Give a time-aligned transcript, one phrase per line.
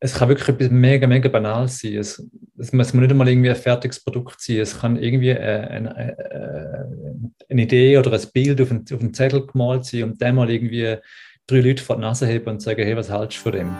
[0.00, 1.96] es kann wirklich etwas mega, mega banal sein.
[1.96, 2.24] Es,
[2.56, 4.58] es muss nicht einmal irgendwie ein fertiges Produkt sein.
[4.58, 9.44] Es kann irgendwie eine, eine, eine Idee oder ein Bild auf einen, auf einen Zettel
[9.44, 10.96] gemalt sein und dann mal irgendwie
[11.48, 13.76] drei Leute vor die Nase heben und sagen, hey, was hältst du von dem?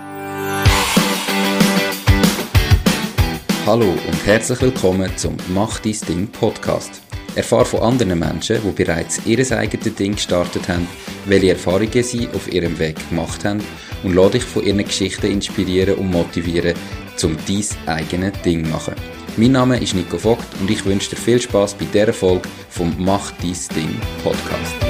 [3.65, 7.01] Hallo und herzlich willkommen zum Mach dein Ding Podcast.
[7.37, 10.89] Erfahre von anderen Menschen, die bereits ihr eigenes Ding gestartet haben,
[11.27, 13.63] welche Erfahrungen sie auf ihrem Weg gemacht haben
[14.03, 16.75] und lade dich von ihren Geschichten inspirieren und motivieren,
[17.23, 18.95] um dein eigenes Ding zu machen.
[19.37, 22.95] Mein Name ist Nico Vogt und ich wünsche dir viel Spaß bei dieser Folge vom
[22.99, 24.88] Mach dein Ding Podcast.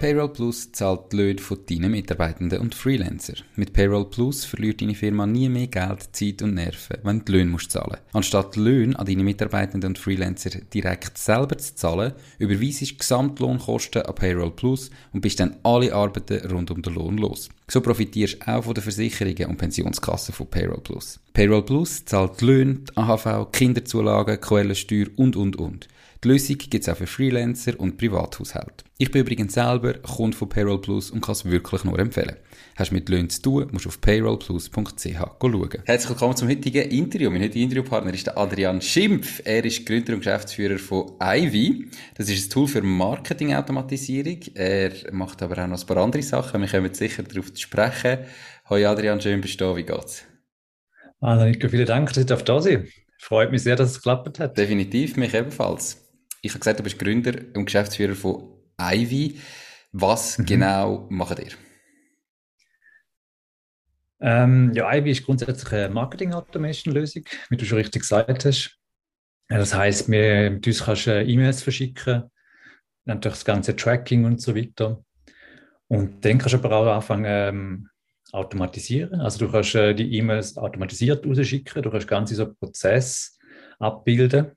[0.00, 3.34] Payroll Plus zahlt die Löhne von deinen Mitarbeitenden und Freelancer.
[3.56, 7.32] Mit Payroll Plus verliert deine Firma nie mehr Geld, Zeit und Nerven, wenn du die
[7.32, 12.14] Löhne musst zahlen Anstatt die Löhne an deine Mitarbeitenden und Freelancer direkt selber zu zahlen,
[12.38, 17.18] überweisest du Gesamtlohnkosten an Payroll Plus und bist dann alle Arbeiten rund um den Lohn
[17.18, 17.50] los.
[17.68, 21.20] So profitierst du auch von den Versicherungen und Pensionskassen von Payroll Plus.
[21.34, 25.88] Payroll Plus zahlt die Löhne, die AHV, Kinderzulagen, Quellensteuer und, und, und.
[26.22, 28.84] Die Lösung gibt es auch für Freelancer und Privathaushalte.
[28.98, 32.36] Ich bin übrigens selber Kunde von Payroll Plus und kann es wirklich nur empfehlen.
[32.76, 35.82] Hast du mit Löhnen zu tun, musst du auf payrollplus.ch schauen.
[35.86, 37.30] Herzlich willkommen zum heutigen Interview.
[37.30, 39.40] Mein heutiger Interviewpartner ist der Adrian Schimpf.
[39.46, 41.88] Er ist Gründer und Geschäftsführer von Ivy.
[42.18, 44.40] Das ist ein Tool für Marketingautomatisierung.
[44.56, 46.60] Er macht aber auch noch ein paar andere Sachen.
[46.60, 48.18] Wir kommen sicher darauf zu sprechen.
[48.66, 49.74] Hallo Adrian, schön bist du da.
[49.74, 50.24] Wie geht's?
[51.22, 52.86] Ah, Nico, vielen Dank, dass ich da sein
[53.18, 54.58] Freut mich sehr, dass es geklappt hat.
[54.58, 56.09] Definitiv, mich ebenfalls.
[56.42, 58.48] Ich habe gesagt, du bist Gründer und Geschäftsführer von
[58.80, 59.38] Ivy.
[59.92, 60.46] Was mhm.
[60.46, 61.52] genau macht ihr?
[64.20, 68.78] Ähm, ja, Ivy ist grundsätzlich eine Marketing-Automation-Lösung, wie du schon richtig gesagt hast.
[69.48, 72.30] Das heißt, mit uns kannst du E-Mails verschicken,
[73.04, 75.02] natürlich das ganze Tracking und so weiter.
[75.88, 77.88] Und dann kannst du aber auch anfangen, ähm,
[78.32, 79.20] automatisieren.
[79.20, 83.38] Also du kannst äh, die E-Mails automatisiert rausschicken, du kannst ganze so Prozess
[83.78, 84.52] abbilden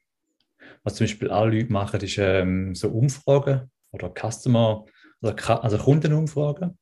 [0.84, 4.86] was zum Beispiel alle Leute machen, ist ähm, so Umfragen oder Customer,
[5.22, 6.78] also, also Kundenumfragen.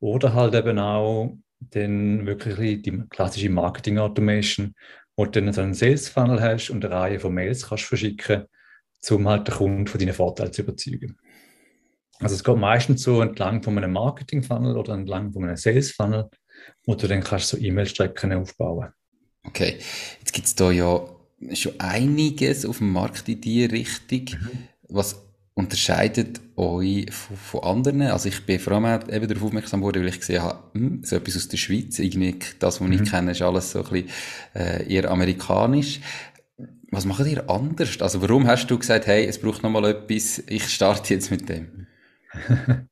[0.00, 1.36] Oder halt eben auch
[1.70, 4.74] dann wirklich die klassische Marketing Automation,
[5.16, 8.46] wo du dann so einen Sales Funnel hast und eine Reihe von Mails kannst verschicken,
[9.10, 11.18] um halt den Kunden von deinen Vorteilen zu überzeugen.
[12.20, 15.92] Also es geht meistens so entlang von einem Marketing Funnel oder entlang von einem Sales
[15.92, 16.30] Funnel,
[16.86, 18.92] wo du dann kannst so E-Mail-Strecken aufbauen.
[19.44, 19.78] Okay,
[20.20, 21.04] jetzt gibt es da ja
[21.54, 24.20] schon einiges auf dem Markt in diese Richtung.
[24.20, 24.58] Mhm.
[24.88, 25.22] Was
[25.54, 28.02] unterscheidet euch von, von, anderen?
[28.02, 31.16] Also ich bin vor allem eben darauf aufmerksam geworden, weil ich gesehen habe, hm, so
[31.16, 32.94] etwas aus der Schweiz, irgendwie das, was mhm.
[32.94, 34.08] ich kenne, ist alles so ein bisschen
[34.54, 36.00] äh, eher amerikanisch.
[36.90, 38.00] Was macht ihr anders?
[38.00, 41.48] Also warum hast du gesagt, hey, es braucht noch mal etwas, ich starte jetzt mit
[41.48, 41.86] dem?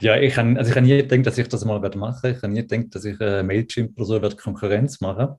[0.00, 2.36] ja, ich habe also ich hab nie gedacht, dass ich das mal machen werde.
[2.36, 5.36] Ich habe nie gedacht, dass ich äh, Mailchimp oder so werde Konkurrenz machen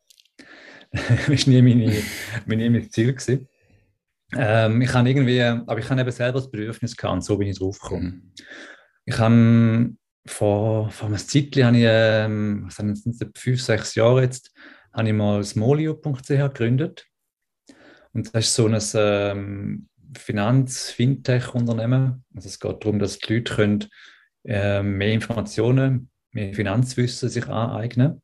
[0.94, 1.94] das war nie meine,
[2.46, 3.14] meine, mein Ziel.
[3.14, 3.50] Gewesen.
[4.36, 7.48] Ähm, ich habe irgendwie, aber ich habe eben selber das Bedürfnis gehabt, und so bin
[7.48, 8.06] ich drauf gekommen.
[8.06, 8.31] Mhm.
[9.06, 9.96] Ich habe
[10.26, 13.04] vor, vor einem Zeitchen, habe ich, ähm, was sind es,
[13.36, 14.52] fünf, sechs Jahre jetzt,
[14.94, 17.08] habe ich mal smolio.ch gegründet.
[18.14, 22.24] Und das ist so ein ähm, Finanz-Fintech-Unternehmen.
[22.36, 23.86] Also es geht darum, dass die Leute können,
[24.46, 28.22] äh, mehr Informationen, mehr Finanzwissen sich aneignen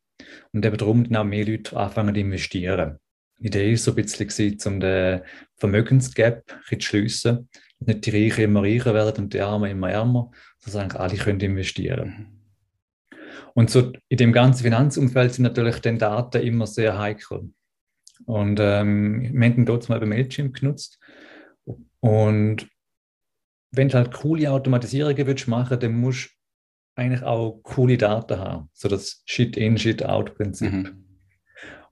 [0.52, 3.00] und eben darum dann auch mehr Leute anfangen zu investieren.
[3.40, 5.22] Die Idee war so ein bisschen, um den
[5.58, 7.50] Vermögensgap zu schliessen.
[7.80, 12.40] Nicht die Reichen immer reicher werden und die Armen immer ärmer, sondern alle können investieren.
[13.54, 17.52] Und so in dem ganzen Finanzumfeld sind natürlich die Daten immer sehr heikel.
[18.26, 21.00] Und ähm, wir haben dort mal eben Mailchimp genutzt.
[22.02, 22.68] Und
[23.72, 26.39] wenn du halt coole Automatisierungen willst machen dann musst du
[27.00, 28.70] eigentlich auch coole Daten haben.
[28.74, 30.72] So das Shit-in, Shit-out-Prinzip.
[30.72, 31.06] Mhm.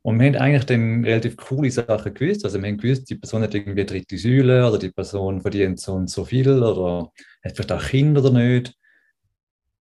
[0.01, 2.45] Und wir haben eigentlich dann relativ coole Sachen gewusst.
[2.45, 5.93] Also wir haben gewusst, die Person hat irgendwie dritte Säule oder die Person verdient so
[5.93, 7.11] und so viel oder
[7.43, 8.73] hat vielleicht auch Kinder oder nicht.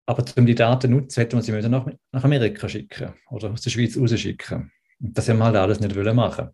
[0.07, 3.71] Aber um die Daten nutzen, hätte man sie nach, nach Amerika schicken oder aus der
[3.71, 4.73] Schweiz rausschicken.
[5.01, 6.49] Und das haben wir halt alles nicht machen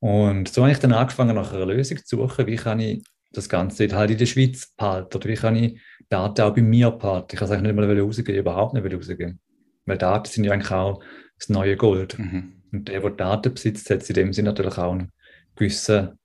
[0.00, 3.02] Und so habe ich dann angefangen, nach einer Lösung zu suchen, wie kann ich
[3.32, 6.90] das Ganze halt in der Schweiz behalten oder wie kann ich Daten auch bei mir
[6.90, 7.28] behalten.
[7.32, 9.40] Ich kann es eigentlich nicht mal rausgeben, überhaupt nicht rausgeben.
[9.86, 11.02] Weil Daten sind ja eigentlich auch
[11.38, 12.18] das neue Gold.
[12.18, 12.62] Mhm.
[12.72, 15.12] Und der, der Daten besitzt, hat in dem Sinne natürlich auch einen
[15.56, 16.18] gewissen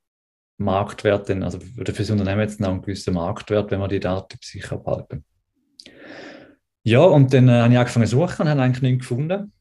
[0.57, 4.45] Marktwert, also für das Unternehmen jetzt noch einen gewissen Marktwert, wenn man die Daten bei
[4.45, 5.25] sich behalten.
[6.83, 9.51] Ja, und dann äh, habe ich angefangen zu suchen und habe eigentlich nichts gefunden.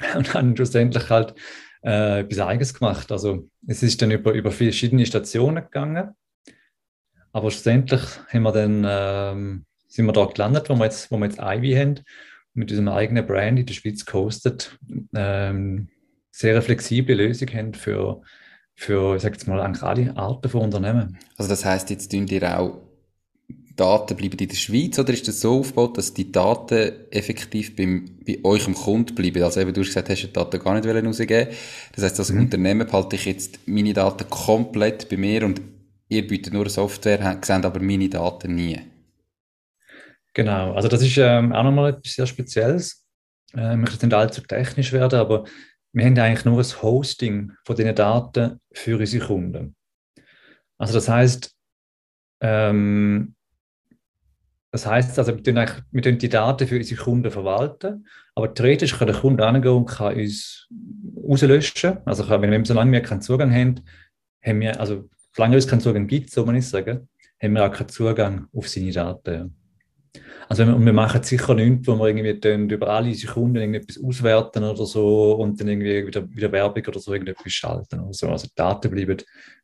[0.16, 1.34] Und habe schlussendlich halt
[1.84, 3.12] äh, etwas Eigenes gemacht.
[3.12, 6.14] Also es ist dann über, über verschiedene Stationen gegangen.
[7.32, 11.26] Aber schlussendlich haben wir dann ähm, sind wir dort gelandet, wo wir jetzt, wo wir
[11.26, 12.00] jetzt Ivy haben,
[12.54, 14.78] mit unserem eigenen Brand in der Schweiz gehostet,
[15.14, 15.88] ähm,
[16.30, 18.22] sehr flexible Lösung haben für,
[18.74, 21.18] für ich sag jetzt mal, eigentlich alle Arten von Unternehmen.
[21.36, 22.80] Also das heißt, jetzt tun ihr auch
[23.76, 28.18] Daten bleiben in der Schweiz oder ist das so aufgebaut, dass die Daten effektiv beim,
[28.26, 29.42] bei euch am Kunden bleiben?
[29.42, 31.48] Also eben, du hast gesagt, hast die Daten gar nicht rausgeben
[31.94, 32.40] Das heißt, als mhm.
[32.40, 35.62] Unternehmen behalte ich jetzt meine Daten komplett bei mir und
[36.10, 38.78] ihr bietet nur Software, seht aber meine Daten nie.
[40.34, 43.04] Genau, also das ist ähm, auch nochmal etwas sehr Spezielles.
[43.54, 45.44] Äh, ich möchte nicht allzu technisch werden, aber
[45.92, 49.74] wir haben eigentlich nur ein Hosting von diesen Daten für unsere Kunden.
[50.78, 51.54] Also das heißt,
[52.40, 53.34] ähm,
[54.72, 55.56] das heißt, also wir, tun
[55.90, 59.86] wir tun die Daten für unsere Kunden verwalten, aber theoretisch kann der Kunde angehen und
[59.86, 60.68] kann uns
[61.28, 61.98] rauslöschen.
[62.04, 63.80] Also kann, wenn wir solange wir keinen Zugang haben,
[64.42, 65.08] haben wir, also
[65.40, 67.08] solange es keinen Zugang gibt, so man ich sagen,
[67.42, 69.56] haben wir auch keinen Zugang auf seine Daten.
[70.50, 74.64] Also wir, wir machen sicher nichts, wo wir irgendwie über alle unsere Kunden irgendetwas auswerten
[74.64, 78.28] oder so und dann irgendwie wieder, wieder Werbung oder so irgendetwas schalten oder so.
[78.28, 79.16] Also die Daten bleiben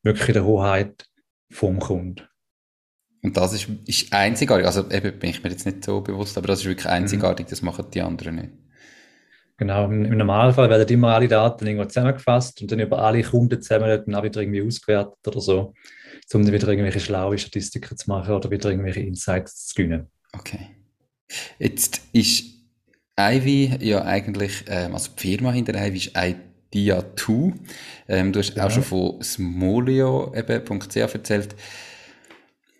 [0.02, 1.04] wirklich in der Hoheit
[1.50, 2.22] vom Kunden.
[3.22, 4.66] Und das ist, ist einzigartig.
[4.66, 7.50] Also eben bin ich mir jetzt nicht so bewusst, aber das ist wirklich einzigartig, mhm.
[7.50, 8.52] das machen die anderen nicht.
[9.58, 13.88] Genau, im Normalfall werden immer alle Daten irgendwo zusammengefasst und dann über alle Kunden zusammen
[13.88, 15.74] dann auch wieder irgendwie ausgewertet oder so,
[16.34, 20.08] um dann wieder irgendwelche schlaue Statistiken zu machen oder wieder irgendwelche Insights zu gewinnen.
[20.34, 20.68] Okay.
[21.58, 22.44] Jetzt ist
[23.18, 27.54] Ivy ja eigentlich, ähm, also die Firma hinter Ivy ist Idea2.
[28.08, 28.66] Ähm, du hast ja.
[28.66, 31.56] auch schon von smolio.ch erzählt.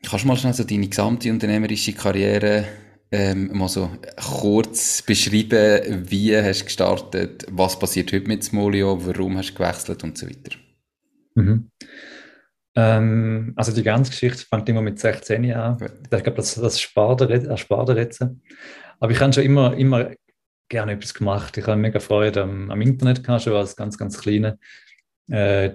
[0.06, 2.66] Kannst du mal schnell so deine gesamte unternehmerische Karriere
[3.12, 9.38] ähm, mal so kurz beschreiben, wie hast du gestartet, was passiert heute mit Smolio, warum
[9.38, 10.56] hast du gewechselt und so weiter?
[11.34, 11.70] Mhm.
[12.74, 15.90] Ähm, also die ganze Geschichte fängt immer mit 16 Jahren an.
[16.02, 18.22] Ich glaube, das, das spart er jetzt.
[19.00, 20.10] Aber ich habe schon immer, immer
[20.68, 21.56] gerne etwas gemacht.
[21.56, 24.58] Ich habe mega Freude am, am Internet gehabt, schon als ganz, ganz kleiner.
[25.28, 25.70] Äh,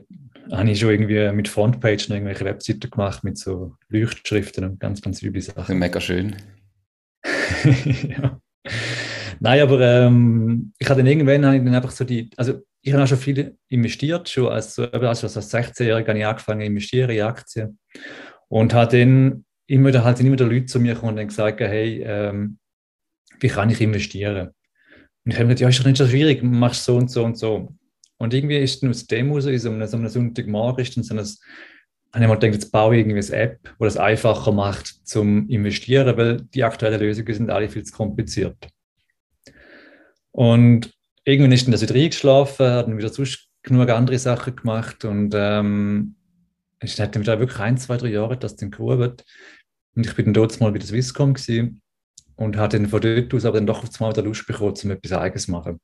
[0.52, 5.22] habe ich schon irgendwie mit Frontpage irgendwelche Webseiten gemacht mit so Leuchtschriften und ganz, ganz
[5.22, 5.80] üble Sachen.
[5.80, 6.36] Mega schön.
[8.10, 8.40] ja.
[9.40, 12.94] Nein, aber ähm, ich habe dann irgendwann habe ich dann einfach so die, also ich
[12.94, 17.10] habe auch schon viel investiert, schon als, also als 16-Jähriger habe ich angefangen zu investieren
[17.10, 17.80] in Aktien
[18.50, 22.04] und habe dann immer wieder, halt immer wieder Leute zu mir gekommen und gesagt, hey,
[22.06, 22.60] ähm,
[23.40, 24.50] wie kann ich investieren?
[25.24, 27.38] Und ich habe gesagt, ja, ist doch nicht so schwierig, machst so und so und
[27.38, 27.74] so.
[28.18, 31.26] Und irgendwie ist dann aus dem raus, so einem Sonntagmorgen, ist dann so ein,
[32.14, 35.48] habe ich mal gedacht, jetzt baue ich irgendwie eine App, die das einfacher macht zum
[35.50, 38.68] Investieren, weil die aktuellen Lösungen sind alle viel zu kompliziert.
[40.32, 40.92] Und
[41.24, 45.34] irgendwann ist dann das wieder eingeschlafen, hat dann wieder sonst genug andere Sachen gemacht und
[45.36, 46.16] ähm,
[46.80, 49.24] es hat dann wieder wirklich ein, zwei, drei Jahre das dann geruht.
[49.96, 51.82] Und ich bin dann dort mal bei der Swisscom gewesen
[52.36, 54.92] und hatte dann von dort aus aber dann doch auf einmal wieder Lust bekommen, um
[54.92, 55.80] etwas Eigenes zu machen.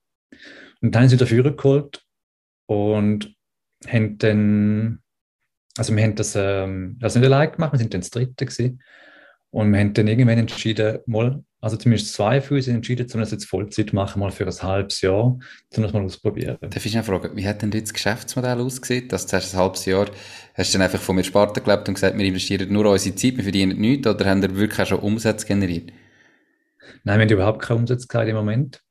[0.81, 2.03] Und dann haben sie dafür geholt
[2.65, 3.33] und
[3.87, 5.03] haben dann,
[5.77, 8.81] also wir haben das, ähm, das nicht allein gemacht, wir sind dann das dritte gewesen.
[9.49, 13.31] Und wir haben dann irgendwann entschieden, mal, also zumindest zwei von uns entschieden, um das
[13.31, 16.57] jetzt Vollzeit machen, mal für ein halbes Jahr, um das mal ausprobieren.
[16.61, 19.07] Darf ich eine Frage, wie hat denn das Geschäftsmodell ausgesehen?
[19.07, 20.07] Dass zuerst ein halbes Jahr,
[20.53, 23.37] hast du dann einfach von mir Sparta gelebt und gesagt, wir investieren nur unsere Zeit,
[23.37, 25.91] wir verdienen nichts, oder haben wir wirklich auch schon Umsatz generiert?
[27.03, 28.81] Nein, wir haben überhaupt keinen Umsatz im Moment.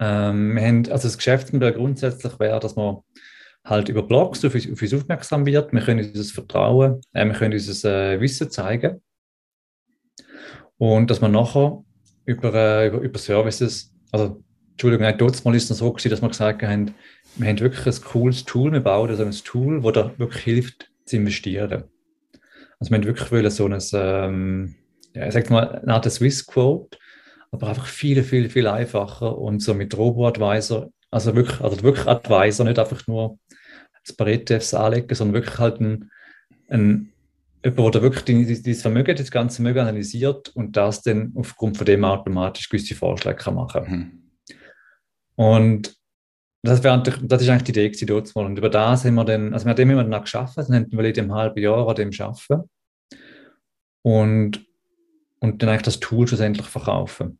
[0.00, 2.98] Ähm, wir haben, also das Geschäftsmodell grundsätzlich wäre, dass man
[3.64, 5.72] halt über Blogs auf auf uns aufmerksam wird.
[5.72, 9.02] Wir können uns das Vertrauen, äh, wir können uns äh, Wissen zeigen.
[10.76, 11.82] Und dass man nachher
[12.26, 14.42] über, äh, über, über Services, also
[14.72, 16.94] Entschuldigung, nein, dort mal ist es so gewesen, dass wir gesagt haben,
[17.36, 20.90] wir haben wirklich ein cooles Tool, wir bauen also ein Tool, das da wirklich hilft,
[21.04, 21.84] zu investieren.
[22.80, 24.74] Also wir haben wirklich wollen so ein, ähm,
[25.14, 26.98] ja, ich sag mal, eine Art Swiss Quote,
[27.52, 32.66] aber einfach viel, viel, viel einfacher und so mit Robo-Advisor, also wirklich, also wirklich Advisor,
[32.66, 33.38] nicht einfach nur
[34.06, 36.10] das paar ETFs anlegen, sondern wirklich halt ein,
[36.68, 37.12] ein
[37.64, 42.04] jemand, der wirklich dieses Vermögen, das ganze Vermögen analysiert und das dann aufgrund von dem
[42.04, 44.20] automatisch gewisse Vorschläge kann machen mhm.
[45.36, 45.96] Und
[46.62, 49.52] das, wär, das ist eigentlich die Idee gewesen, dort Und über das haben wir dann,
[49.52, 52.10] also wir haben immer danach geschafft, dann haben wir in einem halben Jahr an dem
[52.18, 52.70] arbeiten
[54.02, 54.64] und,
[55.40, 57.38] und dann eigentlich das Tool schlussendlich verkaufen.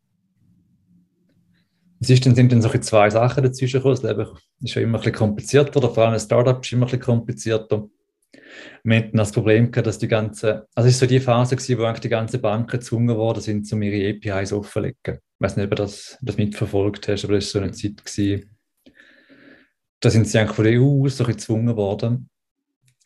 [1.99, 3.95] Es ist dann, sind dann solche zwei Sachen dazwischen gekommen.
[3.95, 4.27] Das Leben
[4.61, 7.03] ist ja immer ein bisschen komplizierter, oder vor allem ein Startup ist immer ein bisschen
[7.03, 7.87] komplizierter.
[8.83, 11.77] Wir hatten das Problem gehabt, dass die ganze, also es ist so die Phase gewesen,
[11.77, 15.15] wo eigentlich die ganze Banken gezwungen worden sind, um ihre APIs offenzulegen.
[15.15, 18.05] Ich weiß nicht, ob du das, das mitverfolgt hast, aber das war so eine Zeit
[18.05, 18.57] gewesen.
[19.99, 22.29] Da sind sie eigentlich von der EU aus so gezwungen worden.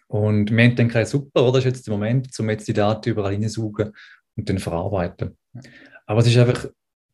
[0.07, 1.53] Und wir haben dann gesagt, super, oder?
[1.53, 3.93] Das ist jetzt der Moment, um jetzt die Daten überall hineinzusaugen
[4.35, 5.37] und dann verarbeiten.
[6.07, 6.67] Aber es ist einfach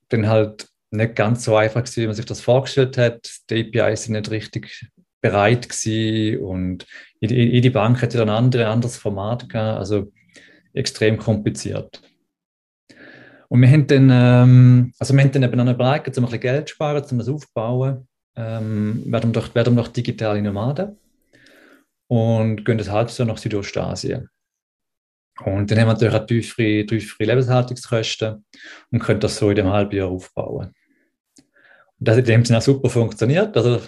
[0.10, 3.29] dann halt nicht ganz so einfach gewesen, wie man sich das vorgestellt hat.
[3.49, 4.89] Die APIs sind nicht richtig
[5.21, 6.85] bereit gewesen und
[7.19, 10.11] jede Bank hat ja ein andere, anderes Format gehabt, also
[10.73, 12.01] extrem kompliziert.
[13.47, 16.67] Und wir haben dann, ähm, also wir haben dann eben überlegt, um ein bisschen Geld
[16.67, 20.97] zu sparen, um das aufzubauen, ähm, werden, wir doch, werden doch digitale Nomaden
[22.07, 24.29] und gehen das halbes Jahr nach Südostasien.
[25.43, 28.45] Und dann haben wir natürlich auch tiefere, tiefere Lebenshaltungskosten
[28.91, 30.73] und können das so in dem halben Jahr aufbauen.
[31.99, 33.55] Und das hat in dem Sinne auch super funktioniert.
[33.55, 33.81] Also,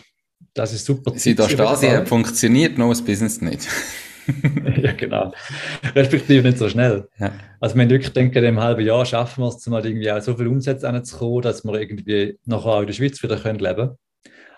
[0.54, 1.14] das ist super.
[1.16, 3.68] Südostasien hat funktioniert, nur das Business nicht.
[4.82, 5.34] ja, genau.
[5.96, 7.08] Respektive nicht so schnell.
[7.20, 7.32] Ja.
[7.60, 10.36] Also, wir wirklich denken, in einem halben Jahr schaffen wir es, mal irgendwie auch so
[10.36, 13.98] viel Umsätze anzukommen, dass wir irgendwie nachher auch in der Schweiz wieder können leben können.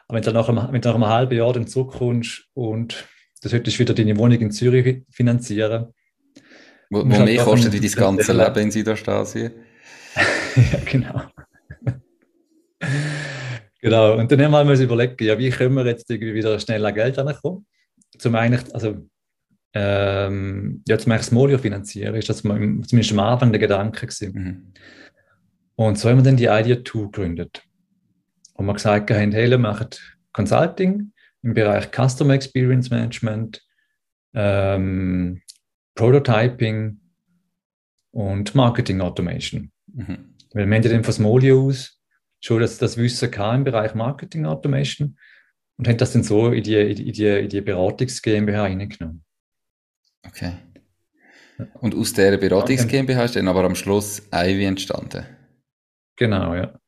[0.07, 3.07] Aber wenn du nach einem, wenn du nach einem halben Jahr dann zurückkommst und
[3.41, 5.93] das solltest wieder deine Wohnung in Zürich finanzieren,
[6.89, 9.51] wo, wo mehr halt kostet wie dein ganze Leben in Südostasien.
[10.55, 11.21] ja, genau.
[13.81, 14.17] Genau.
[14.17, 16.93] Und dann haben wir uns überlegt, ja, wie können wir jetzt irgendwie wieder schnell an
[16.93, 17.65] Geld ankommen?
[18.17, 19.07] Zum eigentlich, also,
[19.73, 24.33] ähm, ja, zum das Molio finanzieren, ist das zumindest am Anfang der Gedanke gewesen.
[24.33, 24.73] Mhm.
[25.75, 27.63] Und so haben wir dann die Idea 2 gegründet.
[28.53, 29.87] Und wir gesagt haben, hey, wir machen
[30.33, 33.61] Consulting im Bereich Customer Experience Management,
[34.33, 35.41] ähm,
[35.95, 36.99] Prototyping
[38.11, 39.71] und Marketing Automation.
[39.93, 40.35] Mhm.
[40.53, 41.98] Weil wir haben ja den Phasmolio aus
[42.39, 45.17] schon das, das Wissen im Bereich Marketing Automation
[45.77, 49.23] und haben das dann so in die, in die, in die Beratungs GmbH hineingenommen.
[50.25, 50.53] Okay.
[51.81, 55.25] Und aus der Beratungs GmbH ist dann aber am Schluss Ivy entstanden.
[56.15, 56.79] Genau, ja.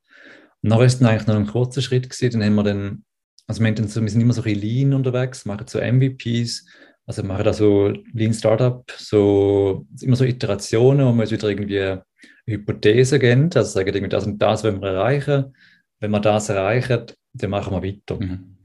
[0.61, 2.39] Und nachher ist dann eigentlich noch ein kurzer Schritt gewesen.
[2.39, 3.05] Dann haben wir dann,
[3.47, 6.65] also wir, dann so, wir sind immer so ein bisschen lean unterwegs, machen so MVPs
[7.05, 11.97] also mache da so Lean Startup, so immer so Iterationen, wo man jetzt wieder irgendwie
[12.45, 15.55] Hypothese kennt, also sagen das und das wollen wir erreichen.
[15.99, 18.19] Wenn wir das erreichen, dann machen wir weiter.
[18.19, 18.57] Mhm.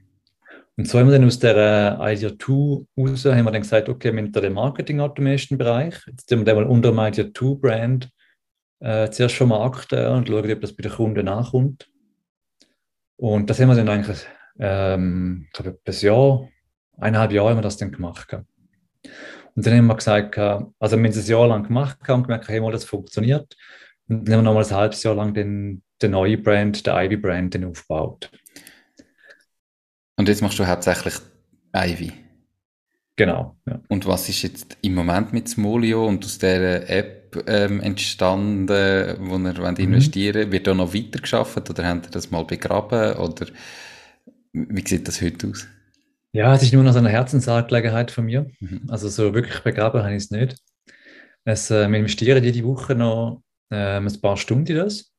[0.77, 4.13] Und so haben wir dann aus der Idea 2 raus, haben wir dann gesagt, okay,
[4.13, 7.55] wir haben den Marketing Automation Bereich, jetzt haben wir den mal unter dem Idea 2
[7.55, 8.09] Brand
[8.79, 11.89] äh, zuerst vermarkten und schauen, ob das bei den Kunden nachkommt.
[13.15, 14.19] Und das haben wir dann eigentlich,
[14.59, 16.47] ähm, ich glaube, ein Jahr
[16.99, 18.37] eineinhalb Jahre haben wir das dann gemacht.
[19.57, 22.47] Und dann haben wir gesagt, also wir haben es ein Jahr lang gemacht und gemerkt,
[22.47, 23.57] hey, mal, das funktioniert.
[24.07, 27.65] Und dann haben wir nochmal ein halbes Jahr lang den, den neuen Brand, den Ivy-Brand,
[27.65, 28.29] aufgebaut.
[30.15, 31.15] Und jetzt machst du hauptsächlich
[31.75, 32.13] Ivy?
[33.15, 33.57] Genau.
[33.67, 33.81] Ja.
[33.87, 39.37] Und was ist jetzt im Moment mit Smolio und aus dieser App ähm, entstanden, wo
[39.39, 39.75] ihr mhm.
[39.75, 40.51] investieren wollt?
[40.51, 43.17] Wird da noch weiter geschafft oder habt ihr das mal begraben?
[43.17, 43.47] Oder
[44.53, 45.67] wie sieht das heute aus?
[46.33, 48.47] Ja, es ist nur noch so eine Herzensangelegenheit von mir.
[48.59, 48.81] Mhm.
[48.89, 50.57] Also so wirklich begraben habe ich es nicht.
[51.45, 55.13] Es, äh, wir investieren jede Woche noch äh, ein paar Stunden in das.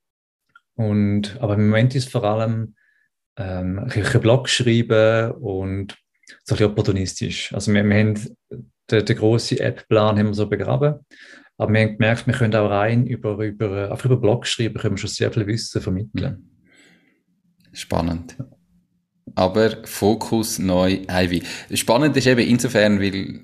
[0.74, 2.74] Und, aber im Moment ist es vor allem
[3.36, 5.96] ähm, ein Blog schreiben und
[6.44, 7.52] so ein bisschen opportunistisch.
[7.54, 8.36] Also wir, wir haben
[8.90, 11.00] den, den grossen App-Plan haben wir so begraben.
[11.56, 14.94] Aber wir haben gemerkt, wir können auch rein über, über, einfach über Blog schreiben, können
[14.94, 16.48] wir schon sehr viel Wissen vermitteln.
[17.72, 18.36] Spannend
[19.34, 21.42] aber Fokus neu Ivy.
[21.74, 23.40] Spannend ist eben insofern, weil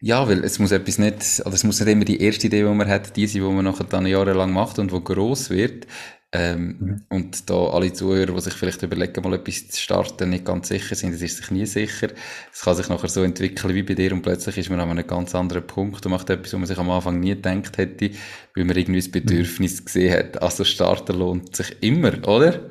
[0.00, 2.68] ja, weil es muss etwas nicht, oder es muss nicht immer die erste Idee, die
[2.68, 5.86] man hat, die sein, die man nachher dann jahrelang macht und wo gross wird.
[6.30, 7.04] Ähm, mhm.
[7.08, 10.94] Und da alle Zuhörer, die sich vielleicht überlegen, mal etwas zu starten, nicht ganz sicher
[10.94, 12.08] sind, das ist sich nie sicher.
[12.52, 15.06] Es kann sich nachher so entwickeln wie bei dir und plötzlich ist man an einem
[15.06, 18.10] ganz anderen Punkt und macht etwas, wo man sich am Anfang nie gedacht hätte,
[18.54, 19.84] weil man irgendwie das Bedürfnis mhm.
[19.86, 20.42] gesehen hat.
[20.42, 22.70] Also starten lohnt sich immer, oder?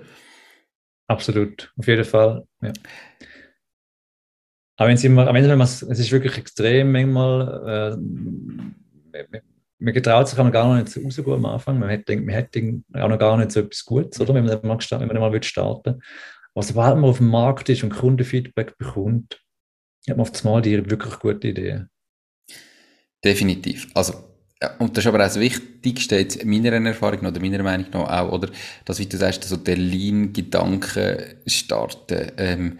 [1.07, 2.45] Absolut, auf jeden Fall.
[2.61, 2.73] Ja.
[4.77, 7.97] Aber wenn es immer, wenn man, es ist wirklich extrem manchmal,
[9.15, 9.27] äh,
[9.79, 11.79] man getraut sich auch noch gar nicht so rausgehen am Anfang.
[11.79, 14.33] Man hätte, man hätte auch noch gar nicht so etwas Gutes, oder?
[14.33, 16.01] Wenn man mal, wenn man mal starten
[16.53, 19.41] Aber sobald man auf dem Markt ist und Kundenfeedback bekommt,
[20.07, 21.85] hat man auf das Mal die wirklich gute Idee.
[23.23, 23.87] Definitiv.
[23.93, 24.13] Also
[24.79, 28.31] und das ist aber auch das Wichtigste jetzt meiner Erfahrung oder meiner Meinung nach auch,
[28.31, 28.49] oder,
[28.85, 32.79] dass, wie du sagst, so der Lean-Gedanken starten, ähm,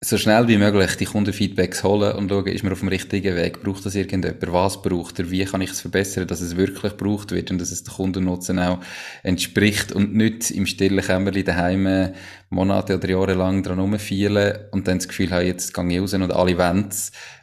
[0.00, 3.62] so schnell wie möglich die Kundenfeedbacks holen und schauen, ist man auf dem richtigen Weg,
[3.62, 7.32] braucht das irgendjemand, was braucht er, wie kann ich es verbessern, dass es wirklich gebraucht
[7.32, 8.78] wird und dass es den Kundennutzen auch
[9.24, 12.12] entspricht und nicht im stillen Kämmerlein daheim
[12.50, 16.14] Monate oder Jahre lang dran rumfeilen und dann das Gefühl haben, jetzt gehe ich raus
[16.14, 16.90] und alle wollen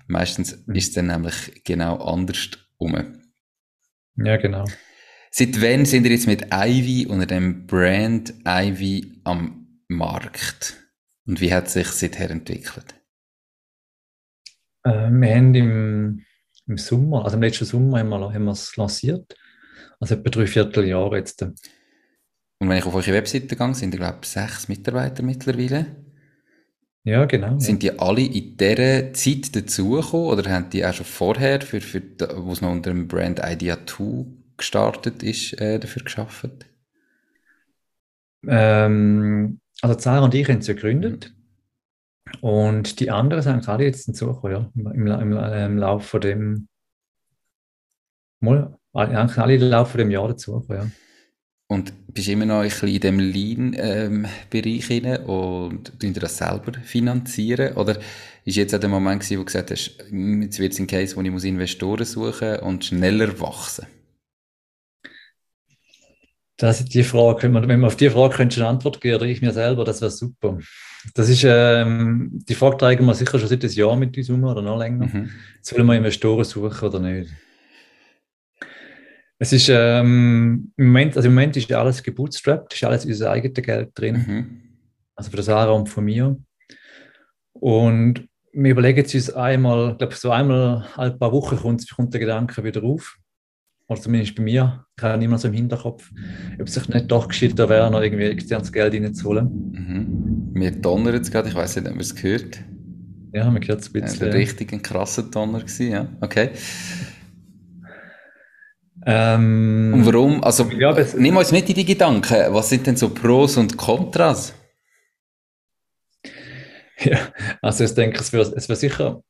[0.07, 0.75] Meistens mhm.
[0.75, 2.37] ist es dann nämlich genau anders
[2.77, 3.21] um.
[4.17, 4.65] Ja, genau.
[5.31, 10.77] Seit wann sind ihr jetzt mit Ivy unter dem Brand Ivy am Markt?
[11.27, 12.95] Und wie hat sich seither entwickelt?
[14.83, 16.25] Äh, wir haben im,
[16.67, 19.35] im Sommer, also im letzten Sommer haben wir, haben wir es lanciert.
[19.99, 21.41] Also etwa drei Vierteljahre jetzt.
[21.41, 26.04] Und wenn ich auf eure Webseite gehe, sind ihr, glaube ich, sechs Mitarbeiter mittlerweile.
[27.05, 27.59] Ja, genau.
[27.59, 32.01] Sind die alle in dieser Zeit dazugekommen oder haben die auch schon vorher, für, für,
[32.37, 34.25] wo es noch unter dem Brand Idea 2
[34.57, 36.49] gestartet ist, äh, dafür geschafft?
[38.47, 41.31] Ähm, also Sarah und ich haben es ja gegründet.
[42.25, 42.39] Mhm.
[42.41, 46.67] Und die anderen sind alle jetzt hinzugekommen, ja, im, im, im, im Laufe von dem,
[48.39, 51.04] mal, eigentlich alle im Laufe von dem Jahr dazugekommen, ja.
[51.67, 57.75] Und bist immer noch ein bisschen in dem Lean-Bereich ähm, und tun das selber finanzieren?
[57.75, 57.97] Oder
[58.45, 60.85] ist jetzt auch der Moment gewesen, wo du gesagt hast, hm, jetzt wird es ein
[60.85, 63.87] Case, wo ich muss Investoren suchen und schneller wachsen?
[66.57, 69.15] Das ist die Frage, wenn man, wenn man auf die Frage könnte eine Antwort geben,
[69.15, 70.59] oder ich mir selber, das wäre super.
[71.13, 74.43] Das ist, ähm, die Frage tragen wir sicher schon seit einem Jahr mit uns um
[74.43, 75.07] oder noch länger.
[75.07, 75.31] Mhm.
[75.61, 77.29] Sollen wir Investoren suchen oder nicht?
[79.37, 83.61] Es ist ähm, im Moment, also im Moment ist alles gebootstrapped, ist alles unser eigenes
[83.63, 84.15] Geld drin.
[84.15, 84.61] Mhm.
[85.15, 86.37] Also für das Sarah und von mir.
[87.53, 92.21] Und wir überlegen uns einmal, ich glaube, so einmal ein paar Wochen kommt, kommt der
[92.21, 93.17] Gedanke wieder auf
[93.87, 96.09] oder zumindest bei mir, ich habe immer so im Hinterkopf,
[96.59, 99.71] ob es sich nicht doch gescheiter wäre, noch irgendwie externes Geld reinzuholen.
[99.71, 100.49] Mhm.
[100.53, 102.63] Mir donnert es gerade, ich weiß nicht, ob ihr es gehört.
[103.33, 104.27] Ja, man gehört es ein bisschen.
[104.27, 106.07] Ja, richtig ein krasser Donner gewesen, ja.
[106.21, 106.51] Okay.
[109.05, 110.43] Ähm, und warum?
[110.43, 112.53] Also, ja, nimm uns mit in die Gedanken.
[112.53, 114.53] Was sind denn so Pros und Kontras?
[117.03, 117.19] Ja,
[117.61, 119.21] also ich denke, es wäre es wär sicher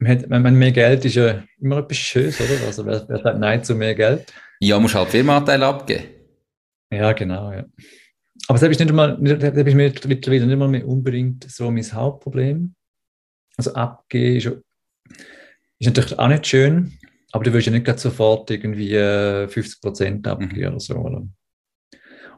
[0.00, 2.66] man hat, mehr Geld ist ja immer etwas Schönes, oder?
[2.66, 4.32] Also wer, wer sagt Nein zu mehr Geld?
[4.60, 6.04] Ja, muss halt Firmenanteil abgeben.
[6.90, 7.64] Ja, genau, ja.
[8.48, 12.74] Aber das ist nicht einmal, das ist mittlerweile nicht mal mehr unbedingt so mein Hauptproblem.
[13.56, 14.46] Also abgeben ist,
[15.78, 16.98] ist natürlich auch nicht schön,
[17.32, 20.68] aber du willst ja nicht sofort irgendwie 50 äh, Prozent abgeben mhm.
[20.68, 20.96] oder so.
[20.96, 21.18] Oder?
[21.18, 21.32] Und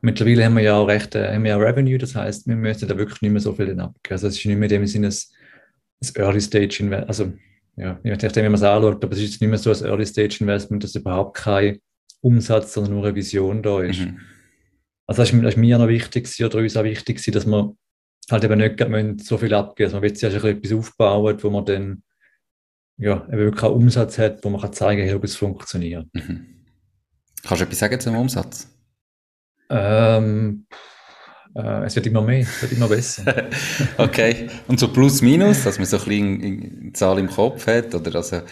[0.03, 2.89] mittlerweile haben wir ja auch recht, äh, haben wir ja Revenue, das heißt, wir müssen
[2.89, 4.13] da wirklich nicht mehr so viel abgeben.
[4.13, 7.33] Also es ist nicht mehr in dem Sinne ein Early Stage Investment, also
[7.76, 10.85] ja, je nachdem, wie man es anschaut, aber es ist nicht mehr so ein Early-Stage-Investment,
[10.85, 11.78] dass überhaupt kein
[12.21, 14.00] Umsatz, sondern nur eine Vision da ist.
[14.00, 14.21] Mhm.
[15.07, 17.76] Also das ist, das ist, mir noch wichtig oder uns auch wichtig dass man
[18.31, 22.02] halt eben nicht so viel abgeben Also man will sich etwas aufbauen, wo man dann
[22.99, 26.07] ja, eben wirklich einen Umsatz hat, wo man kann zeigen kann, wie es funktioniert.
[26.13, 26.65] Mhm.
[27.45, 28.69] Kannst du etwas sagen zum Umsatz?
[29.71, 30.67] Ähm,
[31.55, 33.49] äh, es wird immer mehr, es wird immer besser.
[33.99, 34.49] okay.
[34.69, 37.95] Und so plus minus, dass man so ein bisschen Zahl im Kopf hat?
[37.95, 38.43] Oder also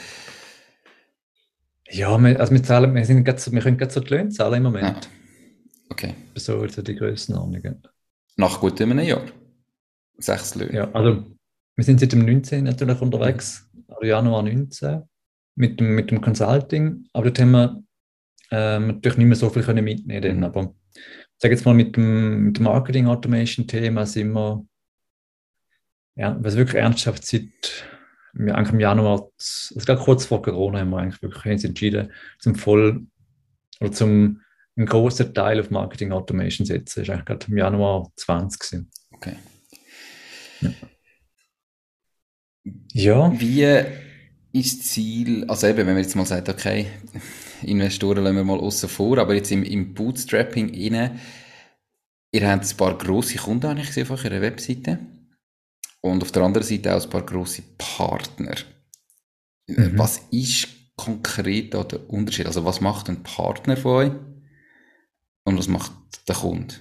[1.90, 4.54] ja, wir, also wir, zahlen, wir, sind grad, wir können gerade so die Löhne zahlen
[4.54, 5.08] im Moment.
[5.10, 5.90] Ah.
[5.90, 6.14] Okay.
[6.36, 7.82] So also die Grössenordnungen.
[8.36, 9.22] Nach gut einem Jahr?
[10.18, 10.74] Sechs Löhne?
[10.74, 11.24] Ja, also
[11.80, 12.64] wir sind seit dem 19.
[12.64, 15.00] natürlich unterwegs, also Januar 19,
[15.54, 17.06] mit dem, mit dem Consulting.
[17.14, 17.82] Aber dort haben wir
[18.50, 20.36] ähm, natürlich nicht mehr so viel können mitnehmen können.
[20.40, 20.44] Mhm.
[20.44, 20.74] Aber
[21.38, 24.66] sage jetzt mal, mit dem, mit dem Marketing-Automation-Thema sind wir,
[26.16, 27.48] ja, was wirklich ernsthaft seit
[28.38, 33.06] eigentlich im Januar, also gerade kurz vor Corona haben wir eigentlich wirklich entschieden, zum voll
[33.80, 34.42] oder zum
[34.76, 37.00] einen großen Teil auf Marketing Automation setzen.
[37.00, 38.90] Das ist eigentlich gerade im Januar 20 gewesen.
[39.12, 39.36] Okay.
[40.60, 40.70] Ja.
[42.92, 43.32] Ja.
[43.40, 43.62] Wie
[44.52, 46.86] ist das Ziel, also eben, wenn man jetzt mal sagt, okay,
[47.62, 51.20] Investoren lassen wir mal außen vor, aber jetzt im, im Bootstrapping rein,
[52.32, 54.98] ihr habt ein paar grosse Kunden, habe ich gesehen, auf eurer Webseite.
[56.02, 58.54] Und auf der anderen Seite auch ein paar grosse Partner.
[59.66, 59.98] Mhm.
[59.98, 62.46] Was ist konkret da der Unterschied?
[62.46, 64.12] Also was macht ein Partner von euch
[65.44, 65.92] und was macht
[66.26, 66.74] der Kunde?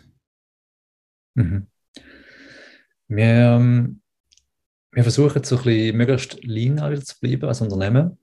[1.35, 1.67] Mhm.
[3.09, 4.01] Wir, ähm,
[4.91, 8.17] wir versuchen so ein bisschen möglichst lean zu bleiben als Unternehmen.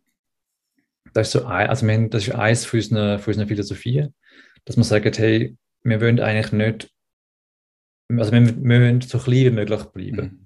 [1.13, 4.15] Das ist, so ein, also wir, das ist eines von unseren, von unseren Philosophien,
[4.65, 6.91] dass man sagt, hey, wir wollen eigentlich nicht,
[8.11, 10.41] also wir, wir wollen so klein wie möglich bleiben.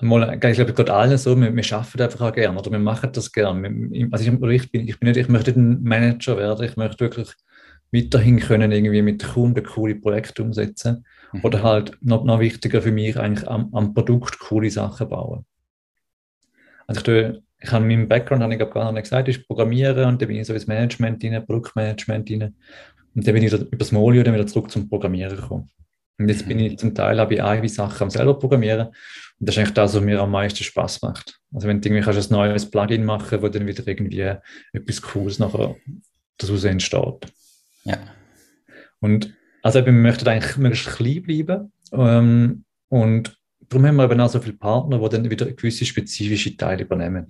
[0.00, 0.08] Mhm.
[0.08, 3.12] Mal, ich glaube, gerade allen so, wir, wir arbeiten einfach auch gerne oder wir machen
[3.12, 4.08] das gerne.
[4.10, 7.00] Also ich, ich, bin, ich bin nicht, ich möchte nicht ein Manager werden, ich möchte
[7.00, 7.32] wirklich
[7.94, 11.40] weiterhin können irgendwie mit Kunden coole Projekte umsetzen mhm.
[11.44, 15.46] oder halt noch, noch wichtiger für mich eigentlich am, am Produkt coole Sachen bauen.
[16.86, 20.06] Also ich tue ich habe in meinem Background, habe ich gar nicht gesagt, ist Programmieren
[20.06, 22.54] und dann bin ich so ins Management rein, Produktmanagement rein.
[23.14, 25.70] Und dann bin ich über das Molio dann wieder zurück zum Programmieren gekommen.
[26.18, 28.88] Und jetzt bin ich zum Teil habe ich eigene Sachen am selber programmieren.
[28.88, 28.94] Und
[29.40, 31.40] das ist eigentlich das, was mir am meisten Spaß macht.
[31.52, 34.34] Also wenn du irgendwie kannst ein neues Plugin machen, wo dann wieder irgendwie
[34.72, 35.74] etwas Cooles nachher
[36.36, 37.32] daraus entsteht.
[37.84, 37.98] Ja.
[39.00, 41.72] Und also wir möchten eigentlich möglichst klein bleiben.
[41.92, 46.56] Ähm, und darum haben wir eben auch so viele Partner, die dann wieder gewisse spezifische
[46.56, 47.26] Teile übernehmen.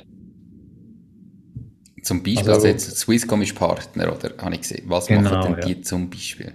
[2.02, 4.30] Zum Beispiel, also, also jetzt Swisscom ist Partner, oder?
[4.38, 4.84] Habe ich gesehen.
[4.88, 6.52] Was genau, machen denn die zum Beispiel?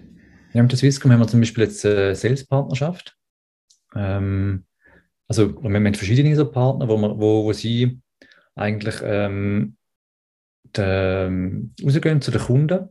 [0.54, 3.18] Ja, mit der Swisscom haben wir zum Beispiel jetzt eine Sales-Partnerschaft.
[3.96, 4.66] Ähm,
[5.28, 8.00] also wir haben verschiedene so Partner, wo, wir, wo, wo sie
[8.56, 9.76] eigentlich ähm,
[10.76, 12.90] de, ähm, rausgehen zu den Kunden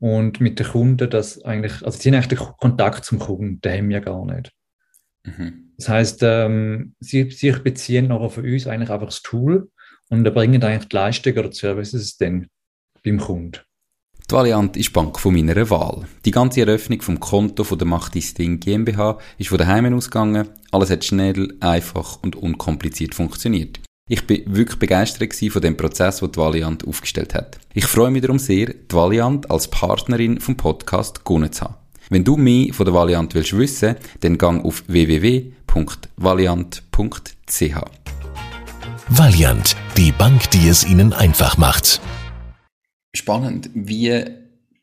[0.00, 3.78] und mit den Kunden das eigentlich, also sie haben eigentlich den Kontakt zum Kunden, den
[3.78, 4.52] haben wir gar nicht.
[5.24, 5.72] Mhm.
[5.76, 9.70] Das heißt, ähm, sie, sie beziehen nachher von uns eigentlich einfach das Tool
[10.08, 12.48] und erbringen eigentlich die Leistung oder die Services dann
[13.04, 13.60] beim Kunden.
[14.30, 16.06] Die Variante ist Bank von meiner Wahl.
[16.26, 20.48] Die ganze Eröffnung vom Konto von der Macht Ding GmbH ist von daheim ausgegangen.
[20.70, 23.80] Alles hat schnell, einfach und unkompliziert funktioniert.
[24.10, 27.58] Ich bin wirklich begeistert von dem Prozess, den die Valiant aufgestellt hat.
[27.74, 31.74] Ich freue mich darum sehr, die Valiant als Partnerin vom Podcast gewonnen zu haben.
[32.08, 35.60] Wenn du mehr von der Valiant willst wissen, dann gang auf www.valiant.ch.
[39.10, 42.00] Valiant, die Bank, die es Ihnen einfach macht.
[43.14, 43.68] Spannend.
[43.74, 44.24] Wie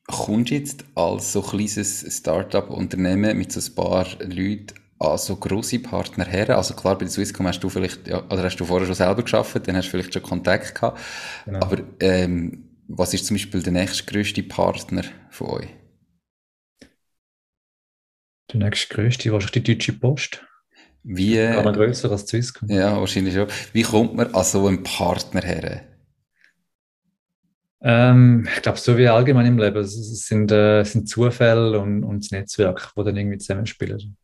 [0.06, 5.80] kommst du jetzt als so kleines Startup-Unternehmen mit so ein paar Leuten an so grosse
[5.80, 6.58] Partner her?
[6.58, 9.24] Also klar, bei der Swisscom hast du vielleicht, ja, oder hast du vorher schon selber
[9.24, 11.00] geschafft, dann hast du vielleicht schon Kontakt gehabt.
[11.46, 11.60] Genau.
[11.60, 15.70] Aber ähm, was ist zum Beispiel der nächstgrößte Partner von euch?
[18.54, 20.46] Der nächstgrößte wahrscheinlich die Deutsche Post.
[21.04, 22.70] Wie, Gar noch grösser als Swisscom.
[22.70, 23.48] Ja, wahrscheinlich schon.
[23.74, 25.84] Wie kommt man an so einen Partner her?
[27.82, 29.78] Ähm, ich glaube, so wie allgemein im Leben.
[29.78, 29.94] Es
[30.26, 34.18] sind, äh, sind Zufälle und, und das Netzwerk, die dann irgendwie zusammenspielen.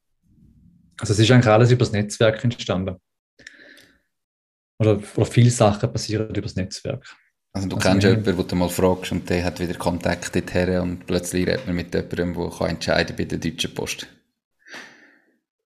[1.01, 2.97] Also es ist eigentlich alles über das Netzwerk entstanden.
[4.79, 7.05] Oder, oder viele Sachen passieren über das Netzwerk.
[7.53, 10.79] Also du also kennst jemanden, wo du mal fragst und der hat wieder Kontakt dorthin
[10.79, 14.07] und plötzlich redet man mit jemandem, der kann entscheiden bei der Deutschen Post.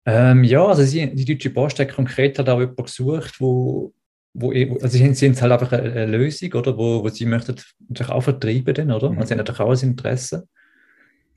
[0.04, 3.94] Ähm, ja, also sie, die Deutsche Post hat konkret halt auch jemanden gesucht, wo,
[4.34, 7.54] wo also sie haben halt einfach eine, eine, Lösung, oder, wo, wo sie möchten
[7.88, 9.10] natürlich auch vertreiben, dann, oder?
[9.10, 9.18] Mhm.
[9.18, 10.48] Also sie haben natürlich auch ein Interesse.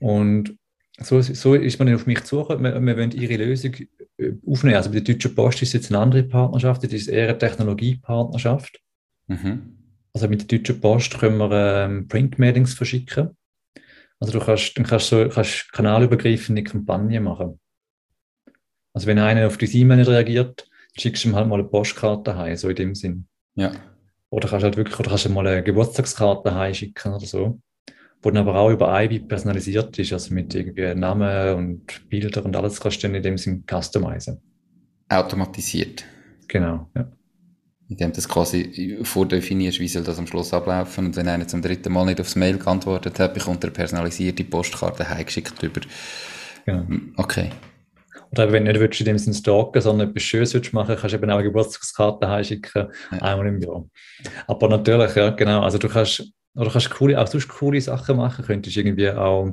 [0.00, 0.58] Und
[0.98, 2.64] so, so ist man dann auf mich zugekommen.
[2.64, 3.74] Wir, wir wollen ihre Lösung
[4.18, 4.76] äh, aufnehmen.
[4.76, 8.80] Also bei der Deutschen Post ist jetzt eine andere Partnerschaft, das ist eher eine Technologiepartnerschaft.
[9.26, 9.76] Mhm.
[10.14, 13.36] Also mit der Deutschen Post können wir ähm, Printmailings verschicken.
[14.18, 17.60] Also du kannst, dann kannst du kannst kanalübergreifende Kampagnen machen.
[18.94, 22.34] Also wenn einer auf die E-Mail nicht reagiert, schickst du ihm halt mal eine Postkarte
[22.36, 23.26] heim, so in dem Sinn.
[23.54, 23.72] Ja.
[24.30, 27.60] Oder kannst halt wirklich, oder kannst du mal eine Geburtstagskarte heim schicken oder so
[28.22, 32.56] wo dann aber auch über IBI personalisiert ist, also mit irgendwie Namen und Bilder und
[32.56, 34.40] alles kannst du dann in dem Sinn customizen.
[35.08, 36.04] Automatisiert.
[36.48, 37.10] Genau, ja.
[37.88, 41.06] Indem du das quasi vordefinierst, wie soll das am Schluss ablaufen.
[41.06, 45.08] Und wenn einer zum dritten Mal nicht aufs Mail geantwortet hat, bekommt er personalisierte Postkarte
[45.08, 45.80] heimgeschickt über.
[46.64, 46.84] Genau.
[47.16, 47.50] Okay.
[48.32, 51.12] Oder wenn du nicht willst, in dem Sinne stalken, sondern etwas Schönes willst machen, kannst
[51.12, 53.18] du eben auch eine Geburtstagskarte heimschicken, ja.
[53.22, 53.84] einmal im Jahr.
[54.48, 55.62] Aber natürlich, ja, genau.
[55.62, 58.44] Also du kannst oder kannst coole, auch sonst coole Sachen machen.
[58.44, 59.52] Könntest irgendwie auch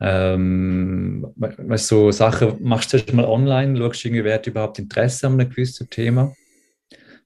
[0.00, 5.34] ähm, weißt, so Sachen, machst du mal online, schaust irgendwie, wer hat überhaupt Interesse an
[5.34, 6.32] einem gewissen Thema.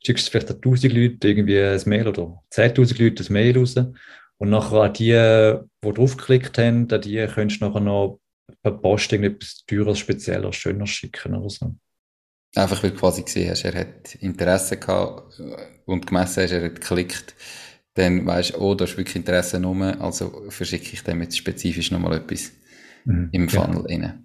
[0.04, 3.74] Schickst vielleicht an 1000 Leute irgendwie ein Mail oder 10.000 Leute ein Mail raus.
[4.38, 5.12] Und nachher an die,
[5.84, 8.20] die draufgeklickt haben, an die könntest du nachher noch
[8.62, 11.74] per Post etwas teures, spezieller, schöner schicken oder so.
[12.54, 15.40] Einfach weil du quasi gesehen hast, er hat Interesse gehabt
[15.86, 17.34] und gemessen hast, er hat geklickt
[17.94, 21.90] dann weisst du, oh, da ist wirklich Interesse rum, also verschicke ich dem jetzt spezifisch
[21.90, 22.52] nochmal etwas
[23.04, 23.96] mhm, im Funnel ja.
[23.96, 24.24] rein.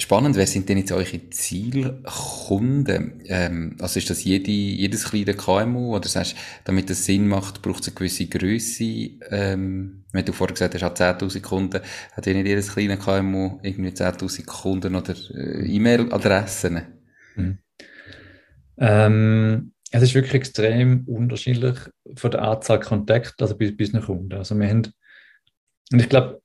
[0.00, 3.22] Spannend, wer sind denn jetzt eure Zielkunden?
[3.26, 7.82] Ähm, also ist das jede, jedes kleine KMU oder sagst damit das Sinn macht, braucht
[7.82, 8.84] es eine gewisse Größe?
[9.30, 11.80] Ähm, wenn du vorher gesagt hast, hat 10.000 Kunden,
[12.12, 16.82] hat ja nicht jedes kleine KMU irgendwie 10.000 Kunden oder äh, E-Mail-Adressen?
[17.36, 17.58] Mhm.
[18.78, 21.76] Ähm, es ist wirklich extrem unterschiedlich
[22.16, 24.32] von der Anzahl Kontakte, also bis, bis nach Kunden.
[24.32, 24.92] Also wir haben,
[25.92, 26.40] und ich glaube,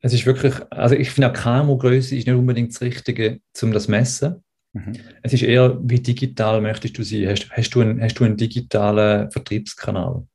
[0.00, 3.84] es ist wirklich, also ich finde auch KMU-Größe ist nicht unbedingt das Richtige, um das
[3.84, 4.44] zu messen.
[4.74, 4.92] Mhm.
[5.22, 7.28] Es ist eher, wie digital möchtest du sein?
[7.28, 10.26] Hast, hast, du, einen, hast du einen digitalen Vertriebskanal?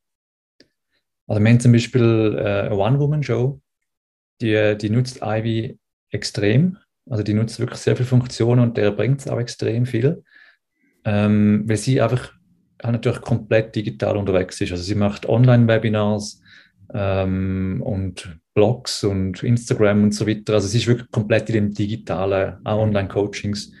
[1.26, 3.60] Also wir haben zum Beispiel äh, eine One-Woman-Show,
[4.42, 5.78] die, die nutzt Ivy
[6.10, 6.76] extrem.
[7.08, 10.24] Also die nutzt wirklich sehr viele Funktionen und der bringt es auch extrem viel.
[11.04, 12.34] Ähm, weil sie einfach
[12.82, 14.72] natürlich komplett digital unterwegs ist.
[14.72, 16.40] Also sie macht Online-Webinars
[16.94, 20.54] ähm, und Blogs und Instagram und so weiter.
[20.54, 22.78] Also sie ist wirklich komplett in dem digitalen, auch.
[22.80, 23.72] Online-Coachings,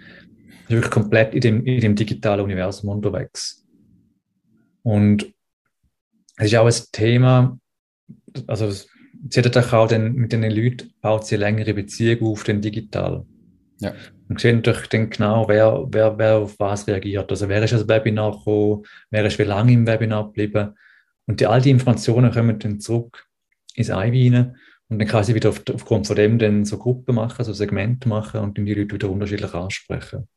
[0.68, 3.66] wirklich komplett in dem, in dem digitalen Universum unterwegs.
[4.82, 5.32] Und
[6.36, 7.58] es ist auch ein Thema,
[8.46, 13.26] also sie hat auch den, mit den Leuten baut sie längere Beziehung auf, den digital.
[13.80, 13.94] Ja.
[14.28, 17.30] Und sehen natürlich dann genau, wer, wer, wer auf was reagiert.
[17.30, 20.74] Also wer ist das Webinar gekommen, wer ist wie lange im Webinar geblieben.
[21.26, 23.26] Und die, all die Informationen kommen dann zurück
[23.74, 24.56] ins rein.
[24.88, 28.08] Und dann kann sie wieder auf, aufgrund von dem dann so Gruppen machen, so Segmente
[28.08, 30.28] machen und dann die Leute wieder unterschiedlich ansprechen.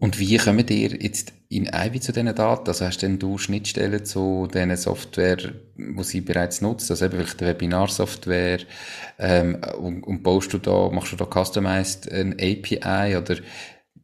[0.00, 2.68] Und wie kommt ihr jetzt in Ivy zu diesen Daten?
[2.68, 5.36] Also hast denn du Schnittstellen zu diesen Software,
[5.76, 6.90] die sie bereits nutzt?
[6.90, 8.60] Also eben vielleicht Webinarsoftware,
[9.18, 13.36] ähm, und, und baust du da, machst du da customized ein API oder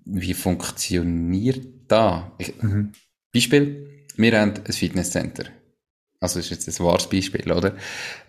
[0.05, 2.33] wie funktioniert da?
[2.39, 2.93] Ich, mhm.
[3.33, 5.45] Beispiel, wir haben ein Fitnesscenter.
[6.21, 7.75] Also das ist jetzt ein wahres Beispiel, oder?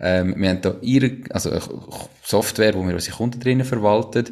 [0.00, 1.50] Ähm, wir haben da ihre, also
[2.22, 4.26] Software, wo wir unsere Kunden drinnen verwalten,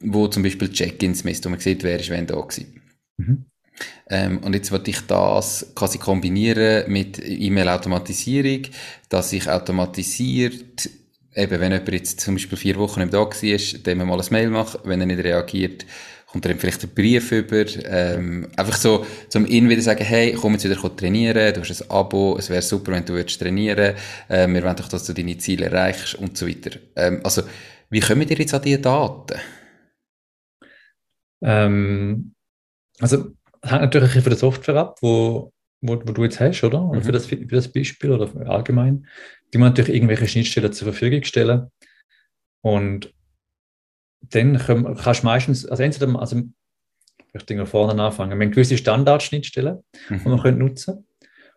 [0.00, 2.80] wo zum Beispiel Check-ins misst, wo man sieht, wer ist wenn da gewesen.
[3.16, 3.46] Mhm.
[4.08, 8.62] Ähm, und jetzt wollte ich das quasi kombinieren mit E-Mail-Automatisierung,
[9.08, 10.88] dass ich automatisiert,
[11.34, 14.50] eben wenn jemand jetzt zum Beispiel vier Wochen im da war, dem mal ein Mail
[14.50, 15.84] mache, wenn er nicht reagiert,
[16.26, 20.32] kommt er ihm vielleicht einen Brief über, ähm, einfach so, zum ihn wieder sagen, hey,
[20.32, 23.94] komm jetzt wieder trainieren, du hast ein Abo, es wäre super, wenn du würdest trainieren,
[24.28, 26.78] äh, wir wollen doch, dass du deine Ziele erreichst und so weiter.
[26.94, 27.42] Ähm, also,
[27.90, 29.38] wie kommen ihr jetzt an diese Daten?
[31.42, 32.34] Ähm,
[32.98, 36.82] also, hängt natürlich von der Software ab, wo, wo, wo du jetzt hast, oder?
[36.82, 37.02] Mhm.
[37.02, 39.06] Für, das, für das Beispiel oder allgemein.
[39.52, 41.70] Die muss natürlich irgendwelche Schnittstellen zur Verfügung stellen.
[42.62, 43.12] Und
[44.20, 46.42] dann kannst du meistens, also entweder, also
[47.32, 50.20] ich denke vorne anfangen, wir haben gewisse Standardschnittstellen, mhm.
[50.22, 51.06] die man könnte nutzen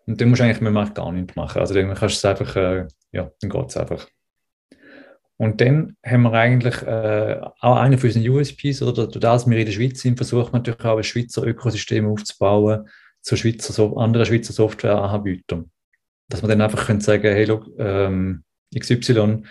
[0.05, 1.59] Und dann musst du eigentlich man gar nichts machen.
[1.59, 4.07] Also dann kannst du es einfach, äh, ja, dann geht es einfach.
[5.39, 9.57] Und dann haben wir eigentlich äh, auch einen von unseren USPs, oder durch das wir
[9.57, 12.89] in der Schweiz sind, versucht man natürlich auch ein Schweizer Ökosystem aufzubauen
[13.21, 15.71] zu Schweizer, so, anderen Schweizer Softwareanbietern.
[16.27, 18.43] Dass man dann einfach können sagen, hey, look, ähm,
[18.77, 19.43] XY,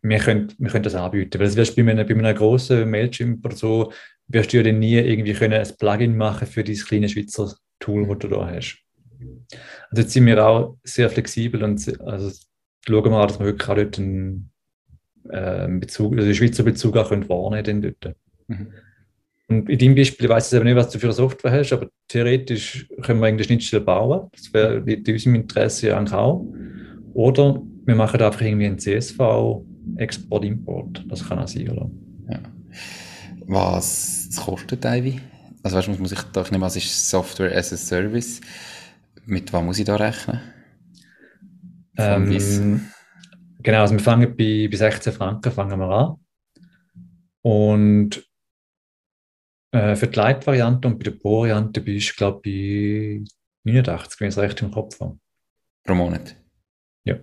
[0.00, 1.38] wir können, wir können das anbieten.
[1.38, 3.92] Weil es wirst bei einem, bei einem grossen Mailchimp oder so,
[4.28, 8.08] wirst du ja dann nie irgendwie können ein Plugin machen für dieses kleine Schweizer Tool,
[8.08, 8.78] das du da hast.
[9.90, 12.32] Also jetzt sind wir auch sehr flexibel und also
[12.86, 14.50] schauen wir an, dass wir wirklich auch dort einen
[15.30, 18.16] äh, Bezug, also den Schweizer Bezug auch können wahrnehmen dort.
[18.48, 18.68] Mhm.
[19.48, 21.72] Und in deinem Beispiel, ich weiß jetzt aber nicht, was du für eine Software hast,
[21.72, 24.28] aber theoretisch können wir eigentlich Schnittstelle bauen.
[24.32, 26.46] Das wäre in unserem Interesse eigentlich auch.
[27.14, 29.20] Oder wir machen einfach irgendwie einen CSV,
[29.96, 31.04] Export, Import.
[31.08, 31.88] Das kann auch sein, oder?
[32.28, 32.40] Ja.
[33.46, 35.20] Was kostet Ivy?
[35.62, 38.40] Also weißt du, muss ich da nicht was ist Software as a Service?
[39.24, 40.40] Mit was muss ich da rechnen?
[41.96, 42.88] Ähm,
[43.66, 46.14] Genau, also wir fangen bei, bei 16 Franken fangen wir an.
[47.42, 48.24] Und
[49.72, 53.24] äh, für die Light-Variante und bei der Pro-Variante bist du, glaube ich,
[53.64, 55.18] bei 89, wenn ich es recht im Kopf habe.
[55.82, 56.36] Pro Monat?
[57.02, 57.16] Ja.